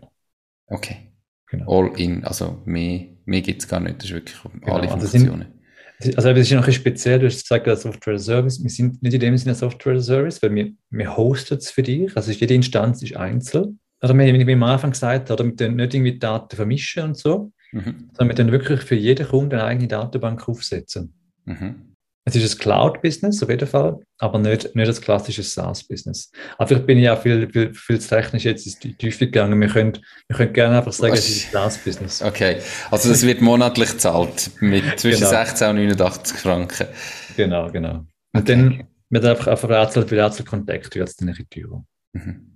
[0.67, 1.13] Okay.
[1.49, 1.79] Genau.
[1.79, 5.07] All in, also mehr, mehr gibt es gar nicht, das ist wirklich genau, alle also
[5.07, 5.47] Funktionen.
[5.99, 8.69] Sind, also es ist noch ein bisschen speziell, du hast gesagt, der Software Service, wir
[8.69, 12.33] sind nicht in dem Sinne Software Service, weil wir, wir hosten es für dich, also
[12.33, 16.19] jede Instanz ist einzeln oder wie, wie am Anfang gesagt oder mit den nicht irgendwie
[16.19, 18.09] Daten vermischen und so, mhm.
[18.11, 21.13] sondern mit dann wirklich für jeden Kunden eine eigene Datenbank aufsetzen.
[21.45, 21.93] Mhm.
[22.25, 26.31] Es ist ein Cloud-Business auf jeden Fall, aber nicht, nicht ein klassisches SaaS-Business.
[26.57, 29.59] Aber vielleicht bin ich auch viel, viel, viel zu technisch jetzt in die Tiefe gegangen.
[29.59, 32.21] Wir können, wir können gerne einfach sagen, es ist ein SaaS-Business.
[32.21, 32.59] Okay,
[32.91, 35.31] also das wird monatlich gezahlt mit zwischen genau.
[35.31, 36.87] 16 und 89 Franken.
[37.35, 38.05] Genau, genau.
[38.31, 38.43] Und okay.
[38.45, 41.83] dann wird einfach auf Rätsel für Rätsel Kontakt wird es dann in die Tür.
[42.13, 42.53] Mhm.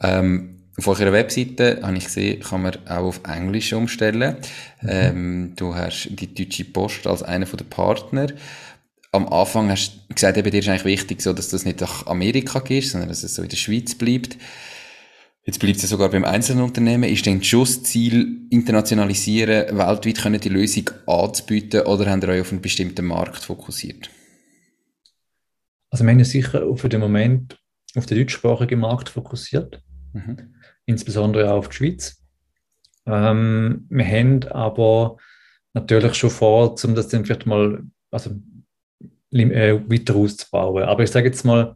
[0.00, 4.36] Ähm, auf eurer Webseite habe ich gesehen, kann man auch auf Englisch umstellen.
[4.82, 4.88] Mhm.
[4.88, 8.26] Ähm, du hast die Deutsche Post als einer der Partner.
[9.12, 12.06] Am Anfang hast du gesagt, eben, dir ist eigentlich wichtig, so, dass das nicht nach
[12.06, 14.36] Amerika geht, sondern dass es so in der Schweiz bleibt.
[15.44, 17.04] Jetzt bleibt es sogar beim einzelnen Unternehmen.
[17.04, 22.40] Ist denn schon das Ziel, internationalisieren, weltweit können die Lösung anzubieten oder haben ihr euch
[22.40, 24.10] auf einen bestimmten Markt fokussiert?
[25.90, 27.56] Also wir haben sicher auf den Moment
[27.96, 30.54] auf den deutschsprachigen Markt fokussiert, mhm.
[30.86, 32.22] insbesondere auch auf die Schweiz.
[33.06, 35.16] Ähm, wir haben aber
[35.74, 38.30] natürlich schon vor, um das dann vielleicht mal also,
[39.32, 40.84] äh, weiter auszubauen.
[40.84, 41.74] Aber ich sage jetzt mal,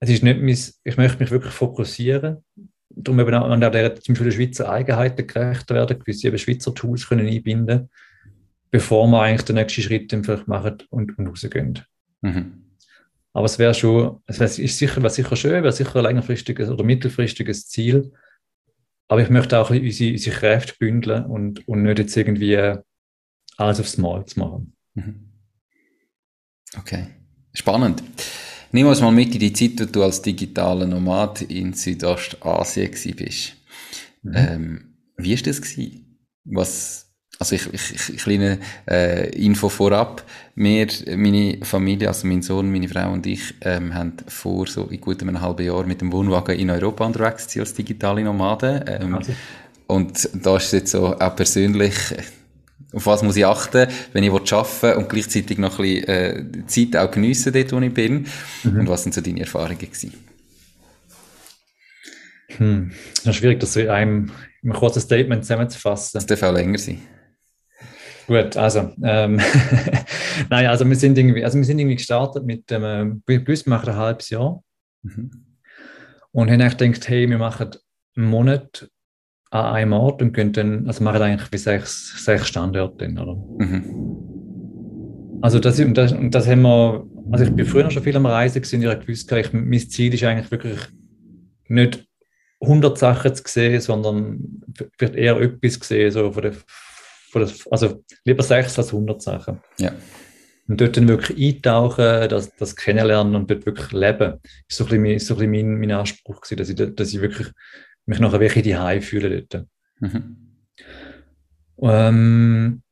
[0.00, 0.48] es ist nicht mein,
[0.84, 2.44] ich möchte mich wirklich fokussieren,
[2.90, 6.74] darum eben auch an der, zum Beispiel der Schweizer Eigenheiten gerecht werden, gewisse eben Schweizer
[6.74, 7.90] Tools können einbinden,
[8.70, 11.80] bevor wir eigentlich den nächsten Schritt dann vielleicht machen und, und rausgehen.
[12.20, 12.65] Mhm.
[13.36, 16.70] Aber es wäre schon, es wär, ist sicher, wäre sicher schön, wäre sicher ein längerfristiges
[16.70, 18.10] oder mittelfristiges Ziel.
[19.08, 22.76] Aber ich möchte auch unsere, unsere Kräfte bündeln und, und nicht jetzt irgendwie
[23.58, 24.74] alles aufs Mal zu machen.
[24.94, 25.32] Mhm.
[26.78, 27.08] Okay,
[27.52, 28.02] spannend.
[28.72, 33.54] Nimm uns mal mit in die Zeit, wo du als digitaler Nomad in Südostasien bist.
[34.22, 34.32] Mhm.
[34.34, 35.60] Ähm, wie war das?
[35.60, 36.26] Gewesen?
[36.44, 37.05] Was
[37.38, 40.24] Also ich, ich, ich kleine äh, Info vorab.
[40.54, 45.00] Wir, meine Familie, also mein Sohn, meine Frau und ich, ähm, haben vor so in
[45.00, 48.84] gut einem halben Jahr mit dem Wohnwagen in Europa unterwegs als digitale Nomaden.
[48.86, 49.32] Ähm, also.
[49.86, 51.94] Und da ist es jetzt so auch persönlich,
[52.92, 56.66] auf was muss ich achten, wenn ich arbeiten will und gleichzeitig noch ein bisschen äh,
[56.66, 58.26] Zeit auch geniessen dort, wo ich bin.
[58.62, 58.80] Mhm.
[58.80, 60.14] Und was sind so deine Erfahrungen gewesen?
[62.56, 62.92] Hm.
[63.18, 64.30] Es ist schwierig, das in einem,
[64.62, 66.12] in einem kurzen Statement zusammenzufassen.
[66.14, 67.02] Das darf auch länger sein.
[68.26, 69.40] Gut, also, ähm,
[70.50, 73.90] nein, also wir sind irgendwie, also wir sind irgendwie gestartet mit dem, äh, plus machen
[73.90, 74.62] ein halbes Jahr.
[75.02, 75.30] Mhm.
[76.32, 77.70] Und haben eigentlich gedacht, hey, wir machen
[78.16, 78.90] einen Monat
[79.50, 83.36] an einem Ort und können dann, also machen eigentlich wie sechs, sechs Standorte, oder?
[83.58, 85.38] Mhm.
[85.40, 88.26] Also das, und das, und das haben wir, also ich bin früher schon viel am
[88.26, 90.80] Reisen gewesen, ich habe gewusst, ich, mein Ziel ist eigentlich wirklich
[91.68, 92.06] nicht
[92.60, 94.62] 100 Sachen zu sehen, sondern
[94.98, 96.52] vielleicht eher etwas gesehen, so von der
[97.70, 99.60] also lieber sechs als 100 Sachen.
[99.78, 99.92] Ja.
[100.68, 105.02] Und dort dann wirklich eintauchen, das, das kennenlernen und dort wirklich leben, ist so ein
[105.02, 107.48] bisschen, so ein bisschen mein, mein Anspruch gewesen, dass ich, dass ich wirklich
[108.06, 109.66] mich nachher wirklich die Hause fühle dort.
[110.00, 110.36] Mhm.
[111.82, 112.82] Ähm,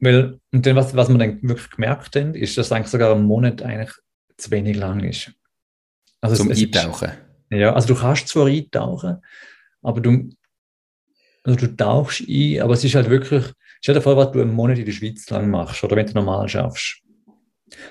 [0.00, 3.22] weil, und dann, was, was man dann wirklich gemerkt hat, ist, dass eigentlich sogar ein
[3.22, 3.92] Monat eigentlich
[4.36, 5.32] zu wenig lang ist.
[6.20, 7.08] Also Zum es, es Eintauchen?
[7.50, 9.18] Ist, ja, also du kannst zwar eintauchen,
[9.82, 10.30] aber du,
[11.44, 13.44] also du tauchst ein, aber es ist halt wirklich,
[13.80, 16.14] stell dir vor, was du einen Monat in der Schweiz lang machst oder wenn du
[16.14, 17.02] normal schaffst.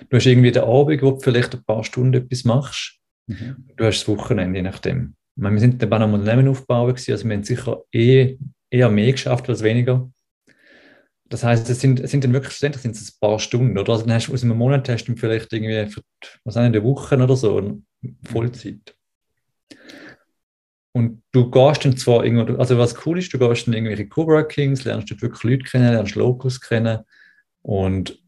[0.10, 3.00] Du hast irgendwie den Abend, wo du vielleicht ein paar Stunden etwas machst.
[3.28, 3.68] Mhm.
[3.78, 5.16] Du hast das Wochenende, je nachdem.
[5.36, 8.38] wir sind dann am Unternehmen aufgebaut, also wir haben sicher eh,
[8.72, 10.10] eher mehr geschafft als weniger.
[11.30, 13.94] Das heißt, es sind, es sind dann wirklich sind es ein paar Stunden, oder?
[13.94, 16.02] Also dann hast du aus einem Monat hast du vielleicht irgendwie für,
[16.44, 17.82] was eine Woche oder so,
[18.24, 18.96] Vollzeit.
[20.93, 24.86] Und du gehst dann zwar irgendwo, also was cool ist, du gehst dann irgendwelche Coworkings,
[24.86, 26.99] lernst dort wirklich Leute kennen, lernst Locals kennen
[27.63, 28.19] und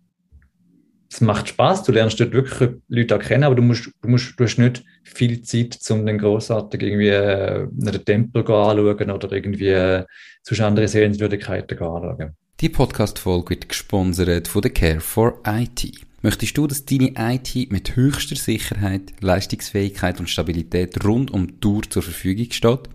[1.12, 4.44] es macht Spaß, du lernst dort wirklich Leute kennen, aber du musst, du musst, du
[4.44, 10.04] hast nicht viel Zeit, um den großartig irgendwie äh, den Tempel anschauen oder irgendwie äh,
[10.44, 12.36] zu andere Sehenswürdigkeiten anschauen.
[12.60, 15.92] Die Podcast-Folge wird gesponsert von der Care for IT.
[16.26, 21.84] Möchtest du, dass deine IT mit höchster Sicherheit, Leistungsfähigkeit und Stabilität rund um die Tour
[21.88, 22.90] zur Verfügung steht?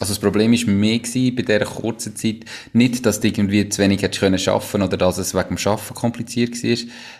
[0.00, 3.82] also das Problem ist mehr gewesen, bei dieser kurzen Zeit nicht, dass du irgendwie zu
[3.82, 6.76] wenig hättest können schaffen oder dass es wegen dem Schaffen kompliziert war,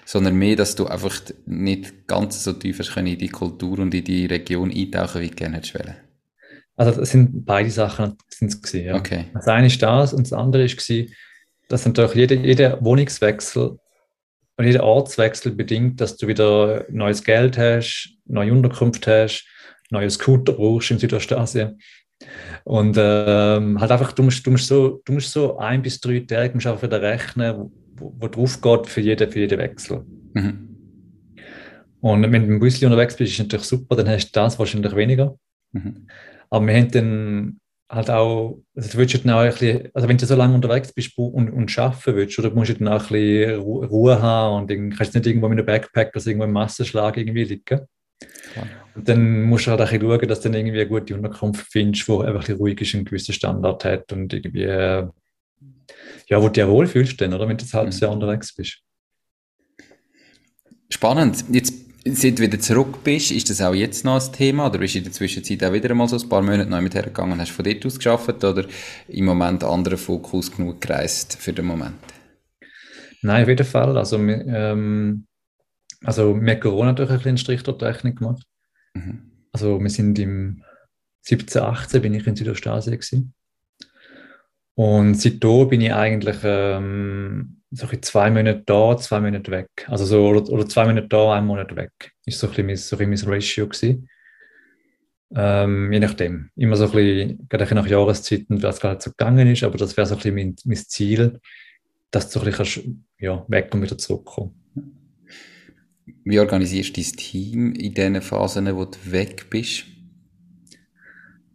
[0.07, 3.93] sondern mehr, dass du einfach nicht ganz so tief hast können in die Kultur und
[3.93, 5.95] in die Region eintauchen, wie du gerne hättest wollen.
[6.77, 8.95] Also das sind beide Sachen sind gewesen, ja.
[8.95, 9.27] Okay.
[9.35, 11.15] Das eine ist das und das andere ist gewesen,
[11.69, 13.79] dass natürlich jeder, jeder Wohnungswechsel
[14.57, 19.47] und jeder Ortswechsel bedingt, dass du wieder neues Geld hast, neue Unterkunft hast,
[19.91, 21.79] neue Scooter brauchst in Südostasien.
[22.65, 26.21] Und ähm, halt einfach, du musst, du, musst so, du musst so ein bis drei
[26.21, 30.05] Tage musst einfach wieder rechnen, wo, wo drauf geht für jeden, für jeden Wechsel.
[30.35, 30.69] Mhm.
[32.01, 34.59] Und wenn du mit dem Busli unterwegs bist, ist natürlich super, dann hast du das
[34.59, 35.37] wahrscheinlich weniger.
[35.73, 36.07] Mhm.
[36.49, 40.17] Aber wir haben dann halt auch, also du willst dann auch ein bisschen, also wenn
[40.17, 43.09] du so lange unterwegs bist und, und arbeiten willst, oder musst du dann auch ein
[43.09, 46.53] bisschen Ruhe haben und dann kannst du nicht irgendwo mit einem Backpack oder irgendwo im
[46.53, 47.81] Massenschlag irgendwie liegen.
[48.95, 52.09] Und dann musst du halt auch schauen, dass du dann irgendwie eine gute Unterkunft findest,
[52.09, 55.07] die einfach ein ruhig ist, einen gewissen Standard hat und irgendwie, äh,
[56.29, 57.49] ja, wo du dich wohlfühlst dann, oder?
[57.49, 58.79] Wenn du ein halbes Jahr unterwegs bist.
[60.89, 61.45] Spannend.
[61.53, 64.67] Jetzt, seit du wieder zurück bist, ist das auch jetzt noch ein Thema?
[64.67, 66.95] Oder bist du in der Zwischenzeit auch wieder mal so ein paar Monate neu mit
[66.95, 68.67] hergegangen und hast von dort aus geschafft oder
[69.09, 71.95] im Moment anderen Fokus genug gereist für den Moment?
[73.23, 73.97] Nein, auf jeden Fall.
[73.97, 75.27] Also, ähm,
[76.05, 78.43] also mit Corona natürlich ein bisschen Strich durch die Rechnung gemacht.
[78.95, 79.31] Mhm.
[79.53, 80.63] Also wir sind im
[81.23, 83.35] 17, 18 bin ich in Südostasien gewesen.
[84.75, 89.69] Und seitdem bin ich eigentlich ähm, so zwei Monate da, zwei Monate weg.
[89.89, 91.93] Also so, oder, oder zwei Monate da, ein Monat weg.
[92.25, 94.09] Ist so ein bisschen mein, so ein bisschen mein Ratio gewesen.
[95.35, 96.51] Ähm, je nachdem.
[96.57, 100.07] Immer so ein bisschen, gerade nach Jahreszeiten, was gerade so gegangen ist, aber das wäre
[100.07, 101.41] so ein bisschen mein, mein Ziel,
[102.11, 104.60] dass du so ein bisschen ja, weg und wieder zurückkommen.
[106.25, 109.85] Wie organisierst du dein Team in diesen Phasen, wo du weg bist?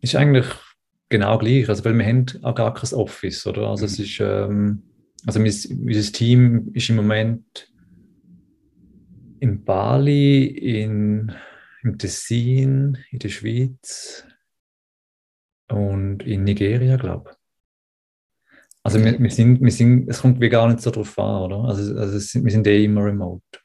[0.02, 0.48] Ist eigentlich
[1.10, 1.70] genau gleich.
[1.70, 3.70] Also, weil wir haben auch gar kein Office, oder?
[3.70, 3.92] Also, mhm.
[3.92, 4.84] es ist, ähm,
[5.26, 5.54] also mein,
[5.88, 7.72] unser Team ist im Moment
[9.40, 11.32] in Bali, in,
[11.84, 14.26] im Tessin, in der Schweiz
[15.70, 17.38] und in Nigeria, glaube ich.
[18.84, 21.64] Also wir, wir, sind, wir sind, es kommt wie gar nicht so drauf an, oder?
[21.66, 23.60] Also, also wir sind eh immer remote.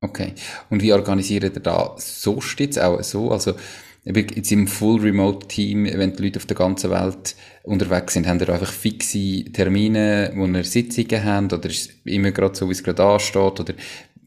[0.00, 0.34] Okay.
[0.70, 3.30] Und wie organisiert ihr da sonst jetzt auch so?
[3.30, 3.54] Also
[4.04, 7.34] jetzt im Full Remote Team, wenn die Leute auf der ganzen Welt
[7.64, 12.30] unterwegs sind, haben ihr einfach fixe Termine, wo ihr Sitzungen habt oder ist es immer
[12.30, 13.60] gerade so, wie es gerade ansteht?
[13.60, 13.74] Oder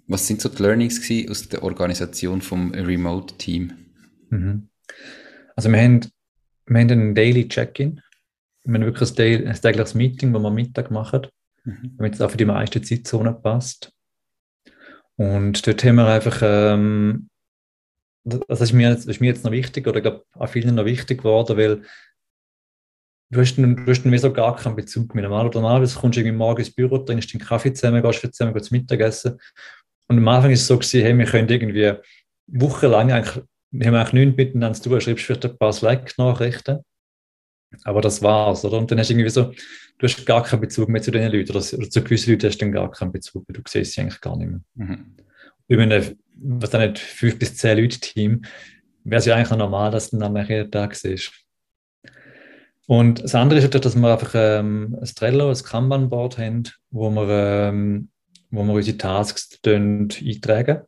[0.08, 1.00] was sind so die Learnings
[1.30, 3.72] aus der Organisation vom Remote Team?
[4.30, 4.68] Mhm.
[5.56, 6.02] Also wir haben,
[6.66, 8.02] wir haben einen Daily Check-in.
[8.66, 11.28] Wir haben wirklich ein, tägliches Meeting, das wir am Mittag machen,
[11.64, 11.94] mhm.
[11.98, 13.94] damit es auch für die meisten Zeitzonen passt.
[15.20, 17.30] Und dort haben wir einfach, ähm,
[18.24, 20.86] das ist mir, das ist mir jetzt noch wichtig, oder ich glaube auch vielen noch
[20.86, 21.82] wichtig geworden, weil
[23.30, 25.28] du hast, du hast dann so gar keinen Bezug mehr.
[25.28, 29.38] Normalerweise kommst du irgendwie morgens ins Büro, trinkst den Kaffee zusammen, gehst zusammen gehst Mittagessen.
[30.08, 31.96] Und am Anfang ist es so gewesen, hey, wir können irgendwie
[32.48, 36.80] wochenlang eigentlich, wir haben eigentlich nichts miteinander zu tun, schreibst vielleicht ein paar Slack-Nachrichten.
[37.84, 38.78] Aber das war's, oder?
[38.78, 39.52] Und dann hast du irgendwie so,
[40.00, 42.66] du hast gar keinen Bezug mehr zu den Leuten, oder, zu gewissen Leuten hast du
[42.66, 44.62] dann gar keinen Bezug mehr, du siehst sie eigentlich gar nicht mehr.
[44.76, 45.16] Mhm.
[45.68, 48.42] Über eine, was dann nicht, fünf bis zehn Leute Team,
[49.04, 51.32] wäre es ja eigentlich normal, dass du dann am jeden Tag siehst.
[52.88, 57.70] Und das andere ist dass wir einfach ähm, ein Trello, ein Kanban-Board haben, wo wir,
[57.70, 58.10] ähm,
[58.50, 60.82] wo wir unsere Tasks eintragen.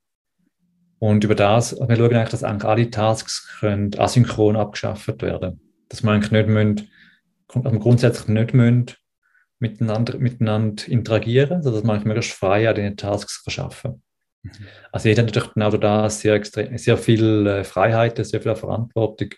[0.98, 5.60] Und über das, wir schauen eigentlich, dass eigentlich alle Tasks können asynchron abgeschafft werden
[5.92, 6.90] dass wir eigentlich nicht müssen,
[7.48, 8.86] grundsätzlich nicht müssen
[9.60, 14.02] miteinander, miteinander interagieren, sodass man möglichst frei an den Tasks schaffen kann.
[14.44, 14.68] Mhm.
[14.92, 19.30] Also jeder hat natürlich genau da sehr, extrem, sehr viel äh, Freiheit, sehr viel Verantwortung.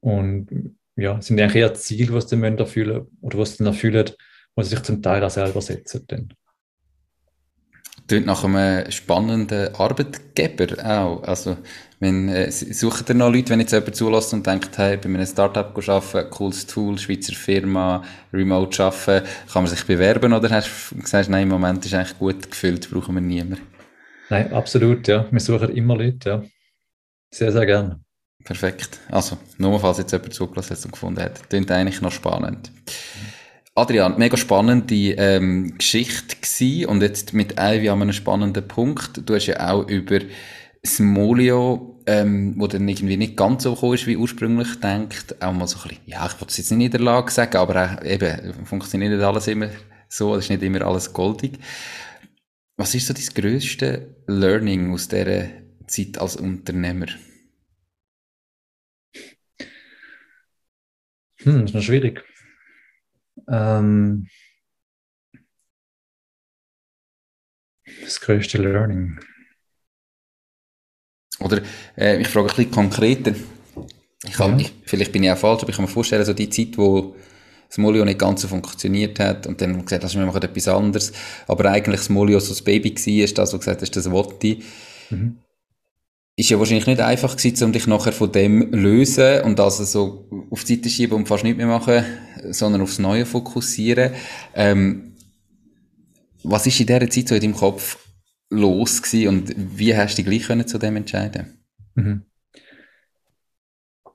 [0.00, 4.10] Und ja, sind eigentlich eher Ziele, was sie erfüllen oder was sie erfüllen,
[4.54, 6.04] wo sie sich zum Teil auch selber setzen.
[6.06, 6.28] Dann.
[8.08, 11.22] Klingt nach einem spannenden Arbeitgeber auch.
[11.24, 11.56] Also,
[11.98, 15.26] wenn, äh, sucht ihr noch Leute, wenn jetzt jemand zulässt und denkt, hey, bei einem
[15.26, 21.00] Startup arbeiten, cooles Tool, Schweizer Firma, remote arbeiten, kann man sich bewerben oder hast du
[21.00, 23.66] gesagt, nein, im Moment ist eigentlich gut gefüllt, brauchen wir niemanden?
[24.28, 25.26] Nein, absolut, ja.
[25.30, 26.42] Wir suchen immer Leute, ja.
[27.30, 28.00] Sehr, sehr gerne.
[28.44, 29.00] Perfekt.
[29.10, 31.48] Also, nur falls jetzt jemand zugelassen hat und gefunden hat.
[31.48, 32.70] Klingt eigentlich noch spannend.
[33.78, 36.86] Adrian, mega spannende ähm, Geschichte gewesen.
[36.86, 39.28] und jetzt mit Ivy an einem spannenden Punkt.
[39.28, 40.20] Du hast ja auch über
[40.84, 45.66] Smolio, ähm, wo dann irgendwie nicht ganz so gekommen ist, wie ursprünglich gedacht, auch mal
[45.66, 48.02] so ein bisschen, ja, ich wollte es jetzt nicht in der Lage sagen, aber auch,
[48.02, 49.68] eben, funktioniert nicht alles immer
[50.08, 51.58] so, es ist nicht immer alles goldig.
[52.78, 55.48] Was ist so das grösste Learning aus dieser
[55.86, 57.08] Zeit als Unternehmer?
[61.42, 62.24] Hm, das ist noch schwierig.
[63.48, 64.26] Ähm,
[68.02, 69.20] das größte Learning.
[71.40, 71.62] Oder
[71.96, 73.34] äh, ich frage ein bisschen konkreter.
[74.24, 74.66] Ich kann, ja.
[74.66, 77.14] ich, vielleicht bin ich auch falsch, aber ich kann mir vorstellen, so die Zeit, wo
[77.70, 81.12] Smolio nicht ganz so funktioniert hat und dann gesagt hast, wir machen etwas anderes,
[81.46, 84.58] aber eigentlich Smolio so das Baby war, ist das, was gesagt hast, das wollte
[85.10, 85.38] mhm.
[86.38, 90.28] Ist ja wahrscheinlich nicht einfach gewesen, um dich nachher von dem lösen und also so
[90.50, 92.04] auf die Seite schieben und fast nichts mehr machen,
[92.50, 94.12] sondern aufs Neue fokussieren.
[94.54, 95.14] Ähm,
[96.42, 97.98] was ist in dieser Zeit so in deinem Kopf
[98.50, 101.58] los gewesen und wie hast du dich gleich können zu dem entscheiden?
[101.94, 102.22] Mhm.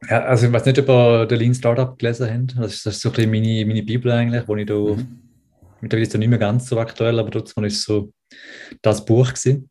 [0.10, 2.58] Ja, also ich weiß nicht, ob ihr den Lean Startup gelesen habt.
[2.58, 5.20] Das ist, das ist so ein bisschen meine, meine Bibel eigentlich, wo ich da, mhm.
[5.82, 8.12] mittlerweile ist es nicht mehr ganz so aktuell, aber trotzdem ist so
[8.82, 9.71] das Buch gewesen.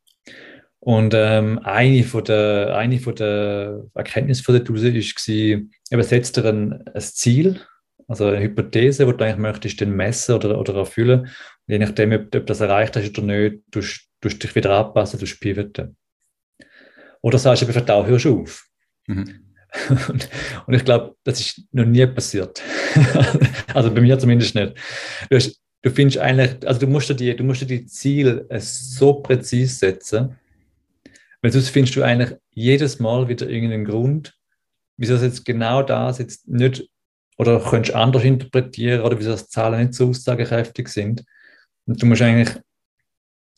[0.80, 5.70] Und ähm, eine, von der, eine von der Erkenntnisse von der Duse ist, eben
[6.00, 7.60] setzt dir ein, ein Ziel,
[8.08, 11.20] also eine Hypothese, die du eigentlich möchtest dann messen oder, oder erfüllen.
[11.20, 11.28] Und
[11.66, 13.82] je nachdem, ob, ob das erreicht hast oder nicht, du
[14.20, 15.96] du dich wieder anpassen, du pivoten.
[17.22, 18.66] Oder sagst du einfach, da hörst du auf.
[19.06, 19.46] Mhm.
[20.08, 20.28] Und,
[20.66, 22.60] und, ich glaube, das ist noch nie passiert.
[23.72, 24.74] also bei mir zumindest nicht.
[25.30, 28.48] Du, hast, du findest eigentlich, also du musst dir die, du musst dir die Ziele
[28.58, 30.39] so präzise setzen,
[31.42, 34.34] weil sonst findest du eigentlich jedes Mal wieder irgendeinen Grund,
[34.96, 36.88] wieso das jetzt genau das jetzt nicht
[37.38, 41.24] oder könntest anders interpretieren oder wieso das Zahlen nicht so aussagekräftig sind.
[41.86, 42.54] Und du musst eigentlich,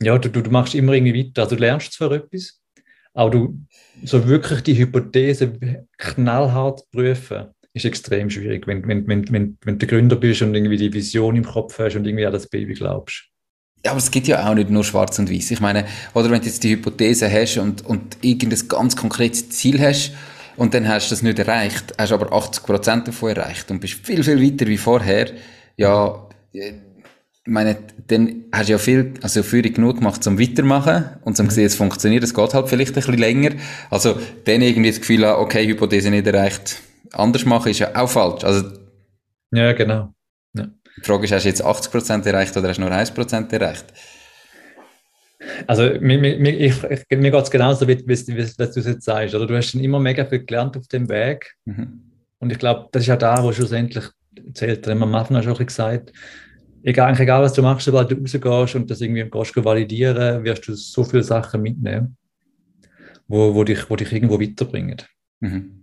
[0.00, 1.42] ja, du, du machst immer irgendwie weiter.
[1.42, 2.60] Also du lernst zwar etwas,
[3.12, 3.58] aber du
[4.04, 9.86] so wirklich die Hypothese knallhart prüfen, ist extrem schwierig, wenn, wenn, wenn, wenn, wenn du
[9.88, 13.31] Gründer bist und irgendwie die Vision im Kopf hast und irgendwie an das Baby glaubst.
[13.84, 15.50] Ja, aber es gibt ja auch nicht nur schwarz und weiß.
[15.50, 19.80] Ich meine, oder wenn du jetzt die Hypothese hast und, und irgendein ganz konkretes Ziel
[19.80, 20.12] hast
[20.56, 24.22] und dann hast du das nicht erreicht, hast aber 80% davon erreicht und bist viel,
[24.22, 25.30] viel weiter wie vorher,
[25.76, 26.28] ja,
[27.44, 27.76] ich meine,
[28.06, 31.74] dann hast du ja viel, also Führung genug gemacht zum Weitermachen und zum gesehen, es
[31.74, 33.50] funktioniert, es geht halt vielleicht ein bisschen länger.
[33.90, 36.80] Also, dann irgendwie das Gefühl haben, okay, Hypothese nicht erreicht,
[37.10, 38.44] anders machen ist ja auch falsch.
[38.44, 38.68] Also,
[39.50, 40.14] ja, genau.
[40.96, 43.86] Die Frage ist, hast du jetzt 80% erreicht oder hast du nur 1% erreicht?
[45.66, 49.04] Also mir, mir, ich, mir geht es genauso, wie, wie, wie, wie du es jetzt
[49.04, 49.34] sagst.
[49.34, 49.46] Oder?
[49.46, 51.54] Du hast schon immer mega viel gelernt auf dem Weg.
[51.64, 52.02] Mhm.
[52.38, 54.04] Und ich glaube, das ist ja da, wo schlussendlich
[54.54, 54.86] zählt.
[54.86, 56.12] Haben wir am Anfang schon gesagt,
[56.82, 60.74] egal, egal, was du machst, sobald du rausgehst und das irgendwie gehst, validieren, wirst du
[60.74, 62.16] so viele Sachen mitnehmen,
[63.28, 65.02] wo, wo, dich, wo dich irgendwo weiterbringen.
[65.40, 65.81] Mhm.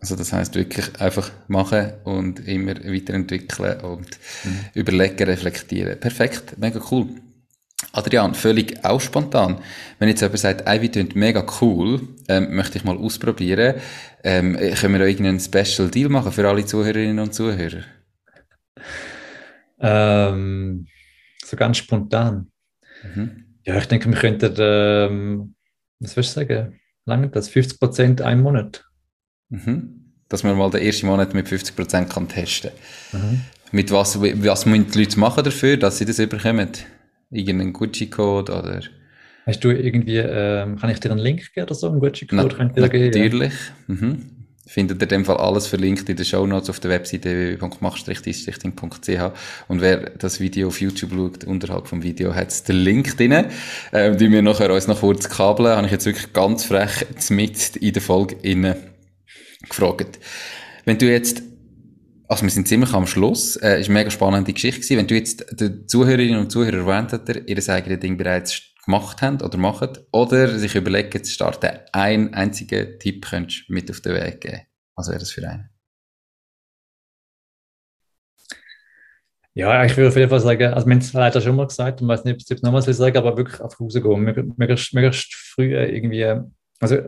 [0.00, 4.08] Also das heißt wirklich einfach machen und immer weiterentwickeln und
[4.44, 4.64] mhm.
[4.74, 5.98] überlegen, reflektieren.
[6.00, 7.06] Perfekt, mega cool.
[7.92, 9.60] Adrian, völlig auch spontan.
[9.98, 13.76] Wenn jetzt jemand sagt, Ivy klingt mega cool, ähm, möchte ich mal ausprobieren,
[14.22, 17.82] ähm, können wir da irgendeinen Special Deal machen für alle Zuhörerinnen und Zuhörer?
[19.80, 20.86] Ähm,
[21.44, 22.50] so ganz spontan.
[23.02, 23.44] Mhm.
[23.64, 25.54] Ja, ich denke, wir könnten, ähm,
[26.00, 27.48] was willst du sagen, lange das?
[27.48, 28.84] 50 Prozent ein Monat.
[29.50, 29.96] Mhm.
[30.28, 32.70] Dass man mal den ersten Monat mit 50 Prozent kann testen
[33.12, 33.40] mhm.
[33.72, 36.70] Mit was, was müssen die Leute machen dafür, dass sie das überkommen?
[37.30, 38.80] Irgendeinen Gucci-Code oder?
[39.46, 42.56] Hast du irgendwie, ähm, kann ich dir einen Link geben oder so, einen Gucci-Code?
[42.58, 43.52] Na, natürlich.
[43.86, 44.40] Mhm.
[44.70, 49.32] Findet ihr in dem Fall alles verlinkt in den Show Notes auf der Webseite www.mach-districhting.ch
[49.66, 53.46] und wer das Video auf YouTube schaut, unterhalb vom Video hat es den Link drin.
[53.92, 57.74] Ähm, die wir nachher uns noch kurz kabeln, habe ich jetzt wirklich ganz frech mit
[57.74, 58.76] in der Folge innen
[59.68, 60.18] gefragt.
[60.84, 61.42] Wenn du jetzt
[62.30, 63.56] also wir sind ziemlich am Schluss.
[63.56, 64.98] Äh, ist eine mega spannende Geschichte gewesen.
[64.98, 69.40] Wenn du jetzt den Zuhörerinnen und Zuhörern erwähnt hast, ihr eigenes Ding bereits gemacht haben
[69.40, 74.14] oder machen oder sich überlegen zu starten, einen einzigen Tipp könntest du mit auf den
[74.14, 74.60] Weg geben.
[74.94, 75.70] Was wäre das für einen?
[79.52, 82.00] Ja, ich würde auf jeden Fall sagen, also wir haben es leider schon mal gesagt,
[82.00, 84.20] ich weiß nicht, ob ich es nochmals sagen, aber wirklich auf Hause gehen,
[84.56, 86.32] möglichst, möglichst früh irgendwie,
[86.78, 86.98] also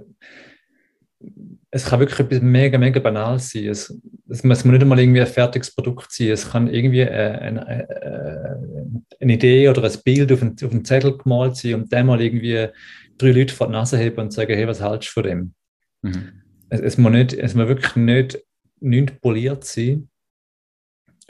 [1.75, 3.67] es kann wirklich etwas mega, mega banal sein.
[3.67, 3.99] Es,
[4.29, 6.29] es muss nicht einmal irgendwie ein fertiges Produkt sein.
[6.29, 10.71] Es kann irgendwie äh, eine, eine, äh, eine Idee oder ein Bild auf einen, auf
[10.71, 12.69] einen Zettel gemalt sein und dann mal irgendwie
[13.17, 15.55] drei Leute vor die Nase heben und sagen, hey, was hältst du von dem?
[16.03, 16.43] Mhm.
[16.69, 18.39] Es, es, muss nicht, es muss wirklich nicht,
[18.81, 20.09] nicht poliert sein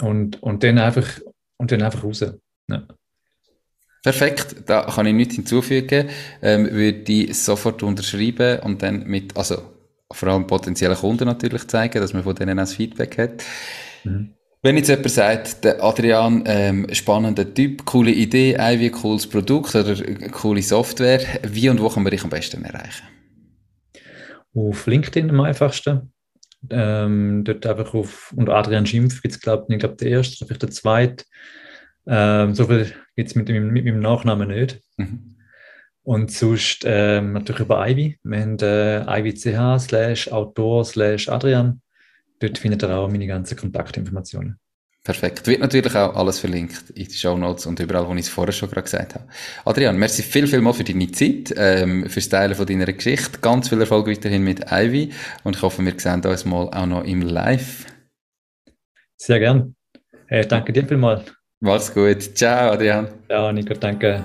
[0.00, 1.06] und, und, dann einfach,
[1.56, 2.24] und dann einfach raus.
[2.68, 2.82] Ja.
[4.02, 6.08] Perfekt, da kann ich nichts hinzufügen.
[6.42, 9.71] Ähm, würde ich sofort unterschreiben und dann mit, also
[10.14, 13.44] vor allem potenziellen Kunden natürlich zeigen, dass man von denen auch Feedback hat.
[14.04, 14.34] Mhm.
[14.64, 19.74] Wenn jetzt jemand sagt, der Adrian, ähm, spannender Typ, coole Idee, ein wie cooles Produkt
[19.74, 19.96] oder
[20.30, 23.08] coole Software, wie und wo kann man dich am besten erreichen?
[24.54, 26.12] Auf LinkedIn am einfachsten.
[26.70, 30.62] Ähm, dort einfach auf, unter Adrian Schimpf gibt es, glaube ich, glaub, der erste, vielleicht
[30.62, 31.24] der zweite.
[32.06, 34.80] Ähm, so viel gibt es mit, mit, meinem Nachnamen nicht.
[34.96, 35.31] Mhm.
[36.04, 38.18] Und sonst ähm, natürlich über Ivy.
[38.24, 41.80] Wir haben äh, ivy.ch slash Autor slash Adrian.
[42.40, 44.58] Dort findet ihr auch meine ganzen Kontaktinformationen.
[45.04, 45.48] Perfekt.
[45.48, 48.52] Wird natürlich auch alles verlinkt in die Show Notes und überall, wo ich es vorher
[48.52, 49.26] schon gerade gesagt habe.
[49.64, 53.40] Adrian, merci viel, viel mal für deine Zeit, ähm, fürs Teilen von deiner Geschichte.
[53.40, 57.04] Ganz viel Erfolg weiterhin mit Ivy und ich hoffe, wir sehen uns mal auch noch
[57.04, 57.86] im Live.
[59.16, 59.74] Sehr gern.
[60.26, 61.32] Hey, danke dir vielmals.
[61.58, 62.36] Mach's gut.
[62.36, 63.08] Ciao, Adrian.
[63.28, 63.74] Ciao, Nico.
[63.74, 64.24] Danke.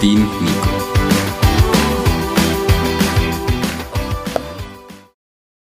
[0.00, 0.97] Dean Nico.